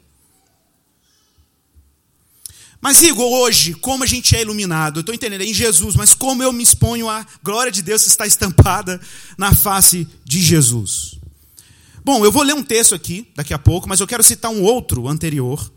[2.81, 4.99] Mas, Igor, hoje, como a gente é iluminado?
[4.99, 8.05] Eu estou entendendo, é em Jesus, mas como eu me exponho à glória de Deus
[8.05, 8.99] que está estampada
[9.37, 11.19] na face de Jesus?
[12.03, 14.63] Bom, eu vou ler um texto aqui, daqui a pouco, mas eu quero citar um
[14.63, 15.71] outro anterior.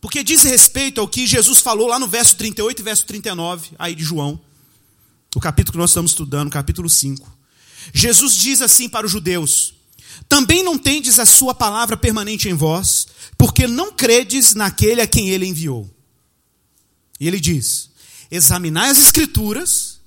[0.00, 3.94] Porque diz respeito ao que Jesus falou lá no verso 38 e verso 39, aí
[3.94, 4.40] de João
[5.34, 7.30] o capítulo que nós estamos estudando, capítulo 5.
[7.92, 9.74] Jesus diz assim para os judeus:
[10.28, 13.06] Também não tendes a sua palavra permanente em vós,
[13.38, 15.90] porque não credes naquele a quem ele enviou.
[17.18, 17.90] E ele diz:
[18.30, 20.00] Examinai as escrituras,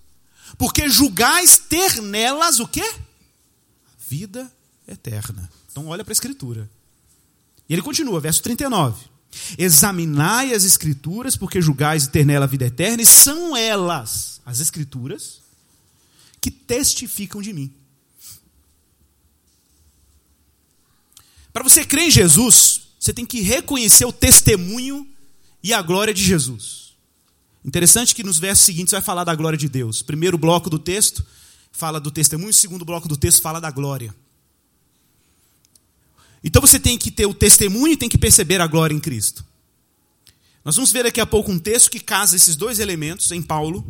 [0.58, 2.94] porque julgais ter nelas o quê?
[4.08, 4.52] Vida
[4.88, 5.50] eterna.
[5.72, 6.70] Então olha para a escritura.
[7.68, 9.04] E ele continua, verso 39.
[9.58, 15.42] Examinai as escrituras, porque julgais ter nela a vida eterna, e são elas as Escrituras,
[16.40, 17.74] que testificam de mim.
[21.52, 25.08] Para você crer em Jesus, você tem que reconhecer o testemunho
[25.64, 26.94] e a glória de Jesus.
[27.64, 30.04] Interessante que nos versos seguintes vai falar da glória de Deus.
[30.04, 31.26] Primeiro bloco do texto
[31.72, 34.14] fala do testemunho, segundo bloco do texto fala da glória.
[36.44, 39.44] Então você tem que ter o testemunho e tem que perceber a glória em Cristo.
[40.64, 43.84] Nós vamos ver daqui a pouco um texto que casa esses dois elementos em Paulo.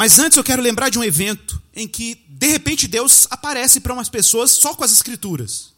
[0.00, 3.92] Mas antes eu quero lembrar de um evento em que, de repente, Deus aparece para
[3.92, 5.74] umas pessoas só com as Escrituras.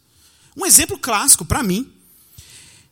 [0.55, 1.91] Um exemplo clássico, para mim,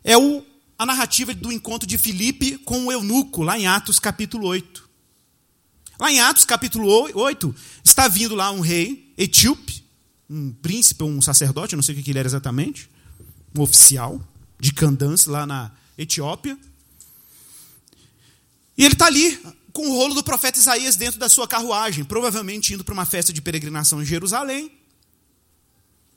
[0.03, 0.45] é o,
[0.77, 4.89] a narrativa do encontro de Filipe com o eunuco, lá em Atos capítulo 8.
[5.97, 9.85] Lá em Atos capítulo 8, está vindo lá um rei etíope,
[10.29, 12.89] um príncipe, um sacerdote, não sei o que ele era exatamente,
[13.57, 14.21] um oficial
[14.59, 16.57] de Candance, lá na Etiópia.
[18.77, 19.39] E ele está ali
[19.73, 23.31] com o rolo do profeta Isaías dentro da sua carruagem, provavelmente indo para uma festa
[23.31, 24.71] de peregrinação em Jerusalém.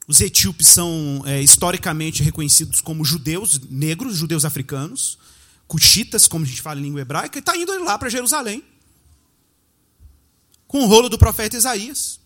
[0.07, 5.19] Os etíopes são é, historicamente reconhecidos como judeus negros, judeus africanos,
[5.67, 8.63] cuxitas, como a gente fala em língua hebraica, e está indo lá para Jerusalém
[10.75, 12.19] com o rolo do profeta Isaías.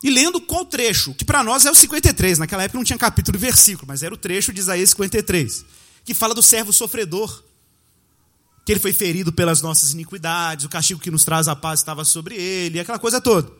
[0.00, 3.36] E lendo qual trecho, que para nós é o 53, naquela época não tinha capítulo
[3.36, 5.64] e versículo, mas era o trecho de Isaías 53,
[6.04, 7.42] que fala do servo sofredor,
[8.68, 12.04] que ele foi ferido pelas nossas iniquidades, o castigo que nos traz a paz estava
[12.04, 13.50] sobre ele, aquela coisa toda.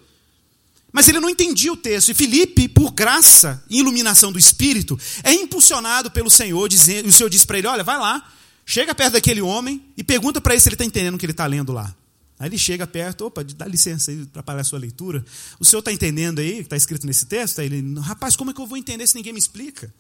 [0.93, 2.11] Mas ele não entendia o texto.
[2.11, 7.13] E Felipe, por graça e iluminação do Espírito, é impulsionado pelo Senhor, dizendo, e o
[7.15, 8.31] Senhor diz para ele: Olha, vai lá,
[8.67, 11.33] chega perto daquele homem e pergunta para ele se ele está entendendo o que ele
[11.33, 11.97] está lendo lá.
[12.39, 15.25] Aí ele chega perto, opa, dá licença aí, atrapalhar a sua leitura.
[15.59, 17.63] O senhor está entendendo aí que está escrito nesse texto?
[17.63, 19.91] Aí ele, rapaz, como é que eu vou entender se ninguém me explica?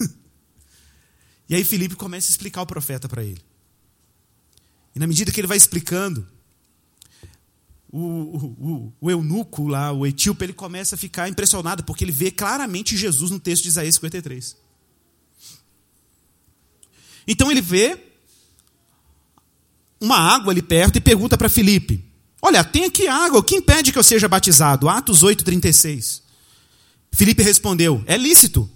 [1.50, 3.44] e aí Felipe começa a explicar o profeta para ele.
[4.96, 6.26] E na medida que ele vai explicando,
[7.92, 12.30] o, o, o, eunuco lá, o etíope, ele começa a ficar impressionado, porque ele vê
[12.30, 14.56] claramente Jesus no texto de Isaías 53.
[17.28, 17.98] Então ele vê
[20.00, 22.02] uma água ali perto e pergunta para Filipe:
[22.40, 24.88] Olha, tem aqui água, o que impede que eu seja batizado?
[24.88, 26.22] Atos 8,36.
[27.12, 28.70] Filipe respondeu: É lícito.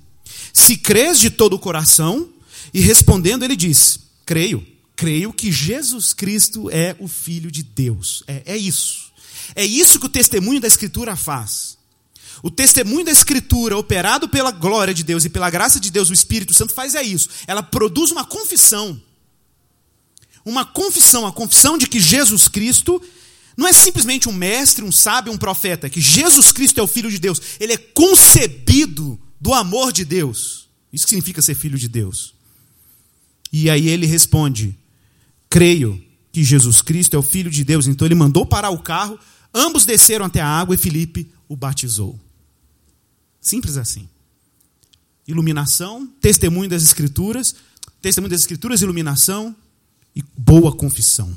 [0.52, 2.28] Se crês de todo o coração,
[2.74, 8.22] e respondendo, ele diz: Creio creio que Jesus Cristo é o Filho de Deus.
[8.26, 9.10] É, é isso.
[9.54, 11.78] É isso que o testemunho da Escritura faz.
[12.42, 16.12] O testemunho da Escritura, operado pela glória de Deus e pela graça de Deus, o
[16.12, 17.30] Espírito Santo, faz é isso.
[17.46, 19.00] Ela produz uma confissão.
[20.44, 23.02] Uma confissão, a confissão de que Jesus Cristo
[23.56, 27.10] não é simplesmente um mestre, um sábio, um profeta, que Jesus Cristo é o Filho
[27.10, 27.40] de Deus.
[27.58, 30.68] Ele é concebido do amor de Deus.
[30.92, 32.34] Isso significa ser filho de Deus.
[33.50, 34.78] E aí ele responde:
[35.50, 37.88] creio que Jesus Cristo é o Filho de Deus.
[37.88, 39.18] Então ele mandou parar o carro,
[39.52, 42.18] ambos desceram até a água e Felipe o batizou.
[43.40, 44.08] Simples assim.
[45.26, 47.56] Iluminação, testemunho das Escrituras,
[48.00, 49.54] testemunho das Escrituras, iluminação
[50.14, 51.34] e boa confissão.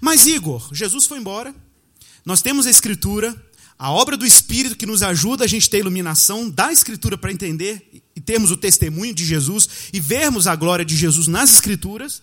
[0.00, 1.54] Mas, Igor, Jesus foi embora,
[2.24, 3.34] nós temos a Escritura,
[3.78, 8.02] a obra do Espírito que nos ajuda a gente ter iluminação da Escritura para entender
[8.14, 12.22] e termos o testemunho de Jesus e vermos a glória de Jesus nas Escrituras.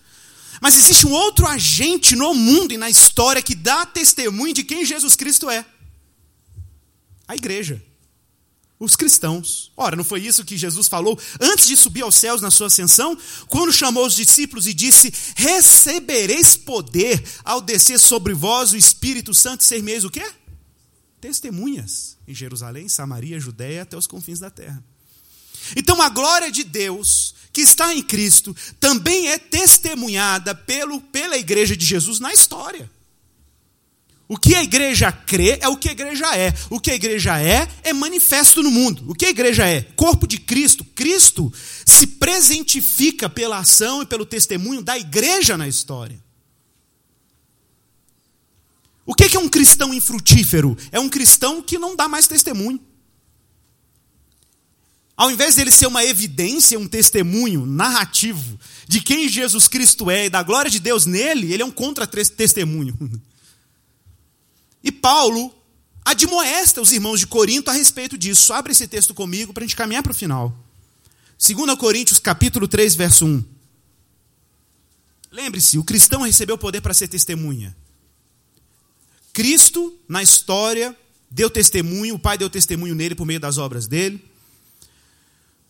[0.62, 4.86] Mas existe um outro agente no mundo e na história que dá testemunho de quem
[4.86, 5.66] Jesus Cristo é:
[7.28, 7.82] a igreja.
[8.80, 9.72] Os cristãos.
[9.78, 13.18] Ora, não foi isso que Jesus falou antes de subir aos céus na sua ascensão?
[13.48, 19.62] Quando chamou os discípulos e disse: Recebereis poder ao descer sobre vós o Espírito Santo
[19.62, 20.30] e ser o quê?
[21.22, 24.84] Testemunhas em Jerusalém, Samaria, Judéia, até os confins da terra.
[25.76, 31.78] Então a glória de Deus que está em Cristo também é testemunhada pelo, pela igreja
[31.78, 32.90] de Jesus na história.
[34.28, 36.52] O que a igreja crê é o que a igreja é.
[36.70, 39.04] O que a igreja é é manifesto no mundo.
[39.08, 39.82] O que a igreja é?
[39.96, 40.84] Corpo de Cristo.
[40.84, 41.54] Cristo
[41.86, 46.20] se presentifica pela ação e pelo testemunho da igreja na história.
[49.06, 50.76] O que é um cristão infrutífero?
[50.92, 52.80] É um cristão que não dá mais testemunho.
[55.16, 60.30] Ao invés dele ser uma evidência, um testemunho narrativo de quem Jesus Cristo é e
[60.30, 62.98] da glória de Deus nele, ele é um contra-testemunho.
[64.84, 65.54] E Paulo
[66.04, 68.52] admoesta os irmãos de Corinto a respeito disso.
[68.54, 70.54] Abre esse texto comigo para a gente caminhar para o final.
[71.40, 73.44] 2 Coríntios capítulo 3, verso 1.
[75.32, 77.76] Lembre-se, o cristão recebeu o poder para ser testemunha.
[79.32, 80.96] Cristo, na história,
[81.30, 84.24] deu testemunho, o Pai deu testemunho nele por meio das obras dele.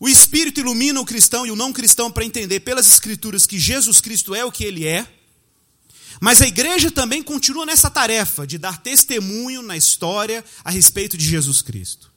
[0.04, 4.02] O Espírito ilumina o cristão e o não cristão para entender pelas Escrituras que Jesus
[4.02, 5.10] Cristo é o que ele é.
[6.20, 11.24] Mas a igreja também continua nessa tarefa de dar testemunho na história a respeito de
[11.24, 12.12] Jesus Cristo.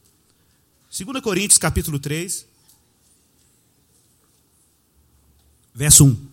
[0.91, 2.45] 2 Coríntios capítulo 3,
[5.73, 6.27] verso 1.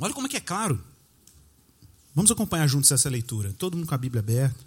[0.00, 0.84] Olha como é que é claro.
[2.12, 3.54] Vamos acompanhar juntos essa leitura.
[3.56, 4.58] Todo mundo com a Bíblia aberta.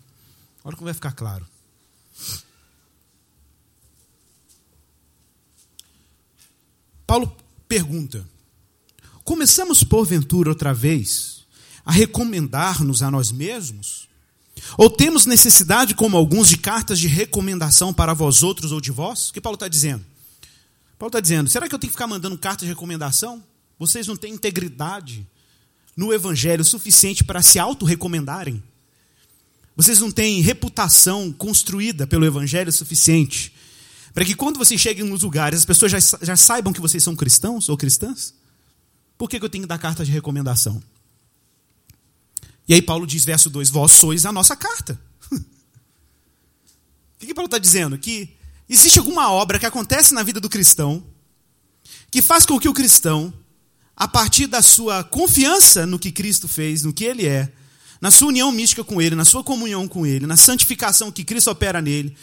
[0.63, 1.45] Olha como vai ficar claro.
[7.05, 7.35] Paulo
[7.67, 8.27] pergunta:
[9.23, 11.45] Começamos porventura outra vez
[11.85, 14.07] a recomendar-nos a nós mesmos?
[14.77, 19.29] Ou temos necessidade, como alguns, de cartas de recomendação para vós outros ou de vós?
[19.29, 20.05] O que Paulo está dizendo?
[20.97, 23.43] Paulo está dizendo: será que eu tenho que ficar mandando cartas de recomendação?
[23.77, 25.27] Vocês não têm integridade
[25.95, 28.63] no evangelho suficiente para se auto-recomendarem?
[29.75, 33.53] Vocês não têm reputação construída pelo evangelho suficiente
[34.15, 37.13] para que quando vocês cheguem nos lugares as pessoas já, já saibam que vocês são
[37.13, 38.33] cristãos ou cristãs?
[39.17, 40.81] Por que, que eu tenho que dar carta de recomendação?
[42.65, 44.97] E aí Paulo diz, verso 2: Vós sois a nossa carta.
[45.29, 45.37] o
[47.19, 47.97] que, que Paulo está dizendo?
[47.97, 48.33] Que
[48.69, 51.03] existe alguma obra que acontece na vida do cristão
[52.09, 53.33] que faz com que o cristão,
[53.97, 57.51] a partir da sua confiança no que Cristo fez, no que ele é,
[57.99, 61.51] na sua união mística com ele, na sua comunhão com ele, na santificação que Cristo
[61.51, 62.15] opera nele,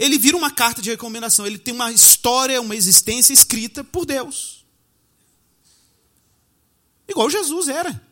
[0.00, 4.64] ele vira uma carta de recomendação, ele tem uma história, uma existência escrita por Deus.
[7.06, 8.02] Igual Jesus era.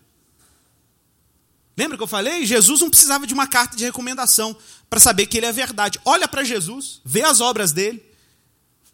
[1.75, 2.45] Lembra que eu falei?
[2.45, 4.55] Jesus não precisava de uma carta de recomendação
[4.91, 5.99] para saber que ele é verdade.
[6.05, 8.05] Olha para Jesus, vê as obras dele,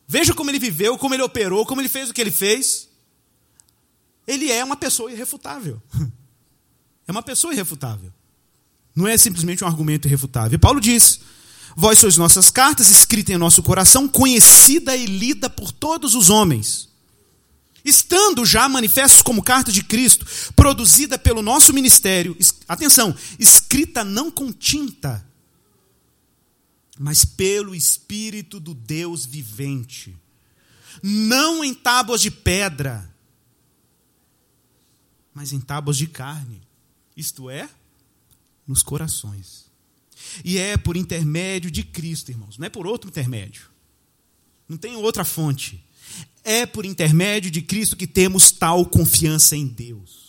[0.06, 2.88] veja como ele viveu, como ele operou, como ele fez o que ele fez.
[4.24, 5.82] Ele é uma pessoa irrefutável.
[7.06, 8.10] É uma pessoa irrefutável.
[8.96, 10.56] Não é simplesmente um argumento irrefutável.
[10.56, 11.20] E Paulo diz:
[11.76, 16.88] Vós sois nossas cartas, escritas em nosso coração, conhecida e lida por todos os homens.
[17.84, 20.24] Estando já manifestos como carta de Cristo,
[20.56, 25.26] produzida pelo nosso ministério, atenção, escrita não com tinta,
[26.98, 30.16] mas pelo Espírito do Deus vivente,
[31.02, 33.12] não em tábuas de pedra,
[35.34, 36.62] mas em tábuas de carne,
[37.14, 37.68] isto é,
[38.66, 39.63] nos corações.
[40.44, 43.70] E é por intermédio de Cristo, irmãos, não é por outro intermédio.
[44.68, 45.82] Não tem outra fonte.
[46.42, 50.24] É por intermédio de Cristo que temos tal confiança em Deus.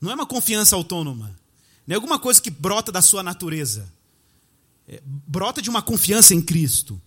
[0.00, 1.38] Não é uma confiança autônoma.
[1.86, 3.92] Não é alguma coisa que brota da sua natureza.
[4.88, 7.00] É, brota de uma confiança em Cristo.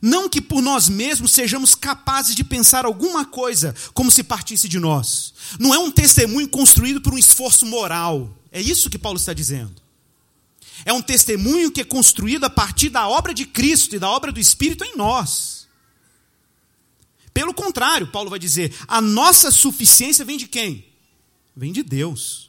[0.00, 4.78] Não que por nós mesmos sejamos capazes de pensar alguma coisa como se partisse de
[4.78, 5.32] nós.
[5.58, 8.36] Não é um testemunho construído por um esforço moral.
[8.54, 9.82] É isso que Paulo está dizendo.
[10.84, 14.30] É um testemunho que é construído a partir da obra de Cristo e da obra
[14.30, 15.66] do Espírito em nós.
[17.32, 20.86] Pelo contrário, Paulo vai dizer: a nossa suficiência vem de quem?
[21.56, 22.48] Vem de Deus.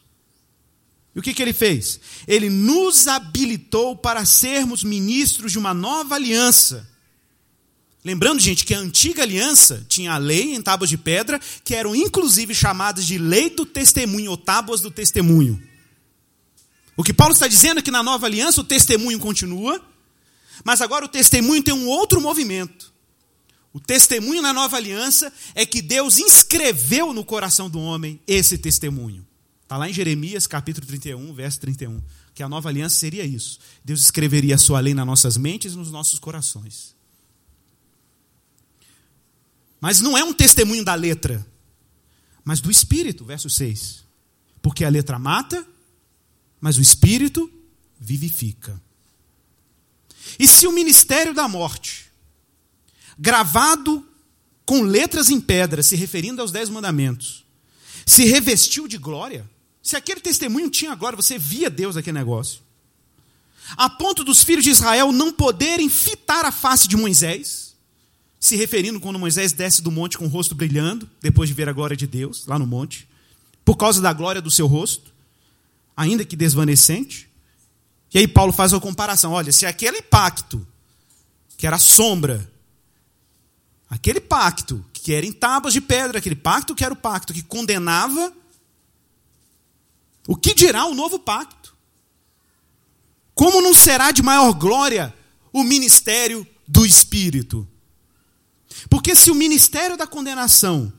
[1.16, 2.00] E o que, que ele fez?
[2.28, 6.88] Ele nos habilitou para sermos ministros de uma nova aliança.
[8.04, 11.96] Lembrando, gente, que a antiga aliança tinha a lei em tábuas de pedra, que eram
[11.96, 15.75] inclusive chamadas de lei do testemunho ou tábuas do testemunho.
[16.98, 19.84] O que Paulo está dizendo é que na nova aliança o testemunho continua,
[20.64, 22.94] mas agora o testemunho tem um outro movimento.
[23.74, 29.28] O testemunho na nova aliança é que Deus inscreveu no coração do homem esse testemunho.
[29.64, 32.02] Está lá em Jeremias capítulo 31, verso 31.
[32.34, 33.60] Que a nova aliança seria isso.
[33.84, 36.96] Deus escreveria a sua lei nas nossas mentes e nos nossos corações.
[39.82, 41.46] Mas não é um testemunho da letra,
[42.44, 44.06] mas do Espírito, verso 6.
[44.62, 45.68] Porque a letra mata,
[46.66, 47.48] mas o Espírito
[48.00, 48.82] vivifica.
[50.40, 52.12] E se o ministério da morte,
[53.20, 54.04] gravado
[54.66, 57.46] com letras em pedra, se referindo aos Dez Mandamentos,
[58.04, 59.48] se revestiu de glória,
[59.80, 62.62] se aquele testemunho tinha glória, você via Deus naquele negócio,
[63.78, 67.76] a ponto dos filhos de Israel não poderem fitar a face de Moisés,
[68.40, 71.74] se referindo quando Moisés desce do monte com o rosto brilhando, depois de ver a
[71.74, 73.08] glória de Deus lá no monte,
[73.64, 75.14] por causa da glória do seu rosto
[75.96, 77.30] ainda que desvanecente.
[78.14, 80.66] E aí Paulo faz a comparação: olha, se aquele pacto,
[81.58, 82.52] que era sombra,
[83.90, 87.44] aquele pacto que era em tábuas de pedra, aquele pacto que era o pacto que
[87.44, 88.34] condenava,
[90.28, 91.76] o que dirá o novo pacto?
[93.36, 95.14] Como não será de maior glória
[95.52, 97.68] o ministério do Espírito?
[98.90, 100.92] Porque se o ministério da condenação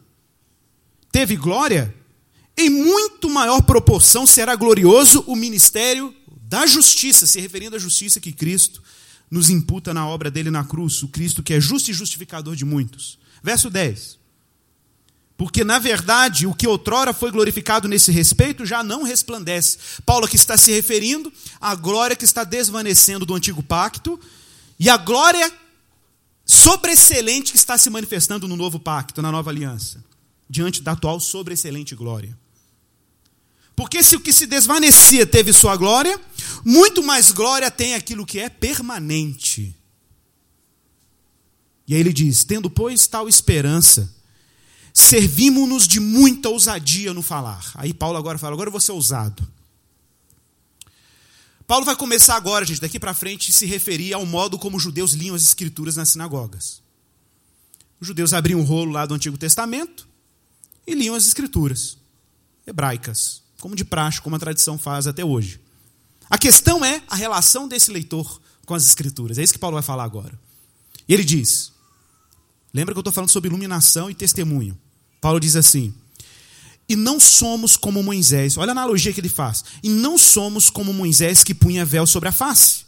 [1.10, 1.95] teve glória,
[2.56, 6.14] em muito maior proporção será glorioso o ministério
[6.48, 8.82] da justiça, se referindo à justiça que Cristo
[9.30, 12.64] nos imputa na obra dele na cruz, o Cristo que é justo e justificador de
[12.64, 13.18] muitos.
[13.42, 14.18] Verso 10.
[15.36, 19.78] Porque, na verdade, o que outrora foi glorificado nesse respeito já não resplandece.
[20.06, 21.30] Paulo aqui está se referindo
[21.60, 24.18] à glória que está desvanecendo do antigo pacto
[24.78, 25.52] e à glória
[26.44, 30.02] sobreexcelente que está se manifestando no novo pacto, na nova aliança.
[30.48, 32.38] diante da atual sobreexcelente glória.
[33.76, 36.18] Porque se o que se desvanecia teve sua glória,
[36.64, 39.76] muito mais glória tem aquilo que é permanente.
[41.86, 44.12] E aí ele diz: Tendo, pois, tal esperança,
[44.94, 47.70] servimos-nos de muita ousadia no falar.
[47.74, 49.46] Aí Paulo agora fala: Agora eu vou ser ousado.
[51.66, 55.12] Paulo vai começar agora, gente, daqui para frente, se referir ao modo como os judeus
[55.12, 56.80] liam as escrituras nas sinagogas.
[58.00, 60.08] Os judeus abriam um rolo lá do Antigo Testamento
[60.86, 61.98] e liam as escrituras
[62.66, 65.60] hebraicas, como de praxe, como a tradição faz até hoje.
[66.30, 69.38] A questão é a relação desse leitor com as escrituras.
[69.38, 70.38] É isso que Paulo vai falar agora.
[71.08, 71.72] E ele diz:
[72.72, 74.78] Lembra que eu estou falando sobre iluminação e testemunho?
[75.20, 75.92] Paulo diz assim:
[76.88, 78.56] e não somos como Moisés.
[78.56, 79.64] Olha a analogia que ele faz.
[79.82, 82.84] E não somos como Moisés que punha véu sobre a face,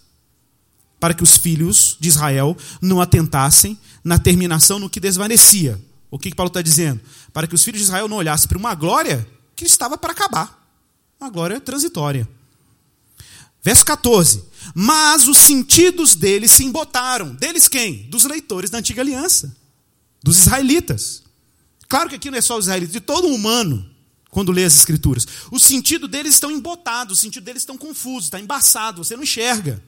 [1.01, 5.77] para que os filhos de Israel não atentassem na terminação no que desvanecia.
[6.09, 7.01] O que, que Paulo está dizendo?
[7.33, 9.27] Para que os filhos de Israel não olhassem para uma glória
[9.57, 10.58] que estava para acabar
[11.21, 12.29] uma glória transitória.
[13.63, 14.45] Verso 14.
[14.75, 17.35] Mas os sentidos deles se embotaram.
[17.35, 18.09] Deles quem?
[18.09, 19.57] Dos leitores da antiga aliança,
[20.23, 21.23] dos israelitas.
[21.89, 23.89] Claro que aqui não é só os israelitas, de todo humano,
[24.31, 25.27] quando lê as escrituras.
[25.51, 29.83] O sentido deles estão embotados, o sentido deles estão confusos, está embaçado, você não enxerga.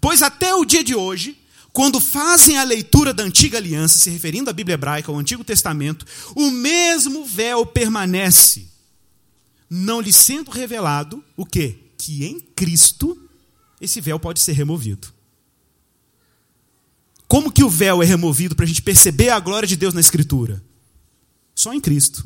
[0.00, 1.38] Pois até o dia de hoje,
[1.72, 6.06] quando fazem a leitura da antiga aliança, se referindo à Bíblia hebraica, ao Antigo Testamento,
[6.34, 8.68] o mesmo véu permanece,
[9.76, 11.76] não lhe sendo revelado o quê?
[11.98, 13.18] Que em Cristo
[13.80, 15.12] esse véu pode ser removido.
[17.26, 20.00] Como que o véu é removido para a gente perceber a glória de Deus na
[20.00, 20.62] Escritura?
[21.56, 22.24] Só em Cristo.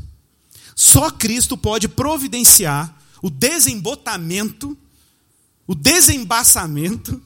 [0.77, 4.77] Só Cristo pode providenciar o desembotamento,
[5.67, 7.23] o desembaçamento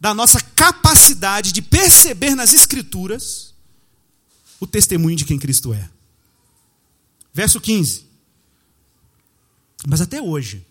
[0.00, 3.52] da nossa capacidade de perceber nas Escrituras
[4.58, 5.90] o testemunho de quem Cristo é.
[7.34, 8.11] Verso 15.
[9.86, 10.66] Mas até hoje,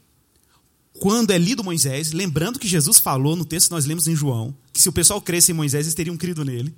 [0.94, 4.56] quando é lido Moisés, lembrando que Jesus falou no texto que nós lemos em João,
[4.72, 6.76] que se o pessoal cresce em Moisés, eles teriam crido nele.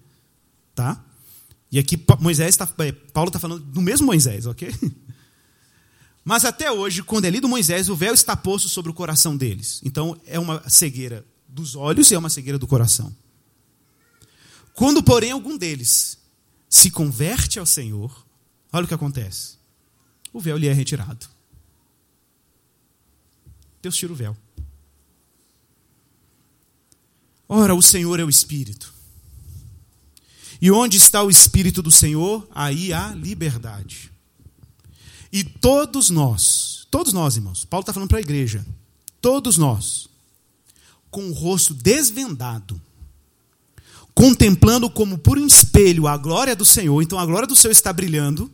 [0.74, 1.04] Tá?
[1.72, 4.74] E aqui Moisés tá, é, Paulo está falando do mesmo Moisés, ok?
[6.24, 9.82] Mas até hoje, quando é lido Moisés, o véu está posto sobre o coração deles.
[9.84, 13.14] Então é uma cegueira dos olhos e é uma cegueira do coração.
[14.74, 16.18] Quando, porém, algum deles
[16.70, 18.26] se converte ao Senhor,
[18.72, 19.58] olha o que acontece.
[20.32, 21.33] O véu lhe é retirado.
[23.84, 24.36] Deus tira o véu.
[27.50, 28.94] Ora, o Senhor é o Espírito.
[30.62, 34.10] E onde está o Espírito do Senhor, aí há liberdade.
[35.34, 38.66] E todos nós, todos nós, irmãos, Paulo está falando para a igreja,
[39.20, 40.08] todos nós,
[41.12, 42.82] com o rosto desvendado,
[44.16, 47.92] contemplando como por um espelho a glória do Senhor, então a glória do Senhor está
[47.92, 48.50] brilhando,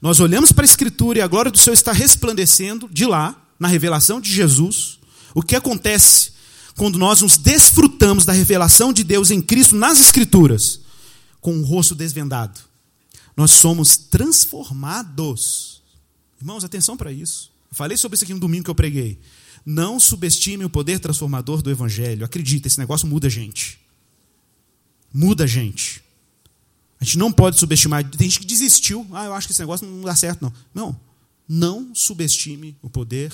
[0.00, 3.68] nós olhamos para a Escritura e a glória do Senhor está resplandecendo de lá, na
[3.68, 4.98] revelação de Jesus.
[5.34, 6.32] O que acontece
[6.76, 10.84] quando nós nos desfrutamos da revelação de Deus em Cristo nas Escrituras?
[11.44, 12.58] com o rosto desvendado.
[13.36, 15.82] Nós somos transformados.
[16.40, 17.52] Irmãos, atenção para isso.
[17.70, 19.20] Eu falei sobre isso aqui no domingo que eu preguei.
[19.64, 22.24] Não subestime o poder transformador do Evangelho.
[22.24, 23.78] Acredita, esse negócio muda a gente.
[25.12, 26.02] Muda a gente.
[26.98, 28.02] A gente não pode subestimar.
[28.08, 29.06] Tem gente que desistiu.
[29.12, 30.52] Ah, eu acho que esse negócio não dá certo, não.
[30.74, 31.00] Não.
[31.48, 33.32] Não subestime o poder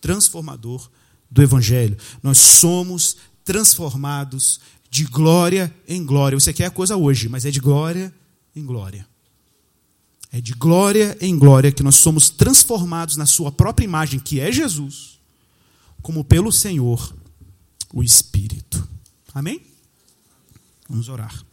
[0.00, 0.90] transformador
[1.30, 1.96] do Evangelho.
[2.22, 4.60] Nós somos transformados
[4.90, 6.38] de glória em glória.
[6.38, 8.12] Você quer a coisa hoje, mas é de glória
[8.54, 9.08] em glória.
[10.30, 14.50] É de glória em glória que nós somos transformados na Sua própria imagem, que é
[14.50, 15.18] Jesus,
[16.00, 17.14] como pelo Senhor,
[17.92, 18.86] o Espírito.
[19.34, 19.62] Amém?
[20.88, 21.44] Vamos orar.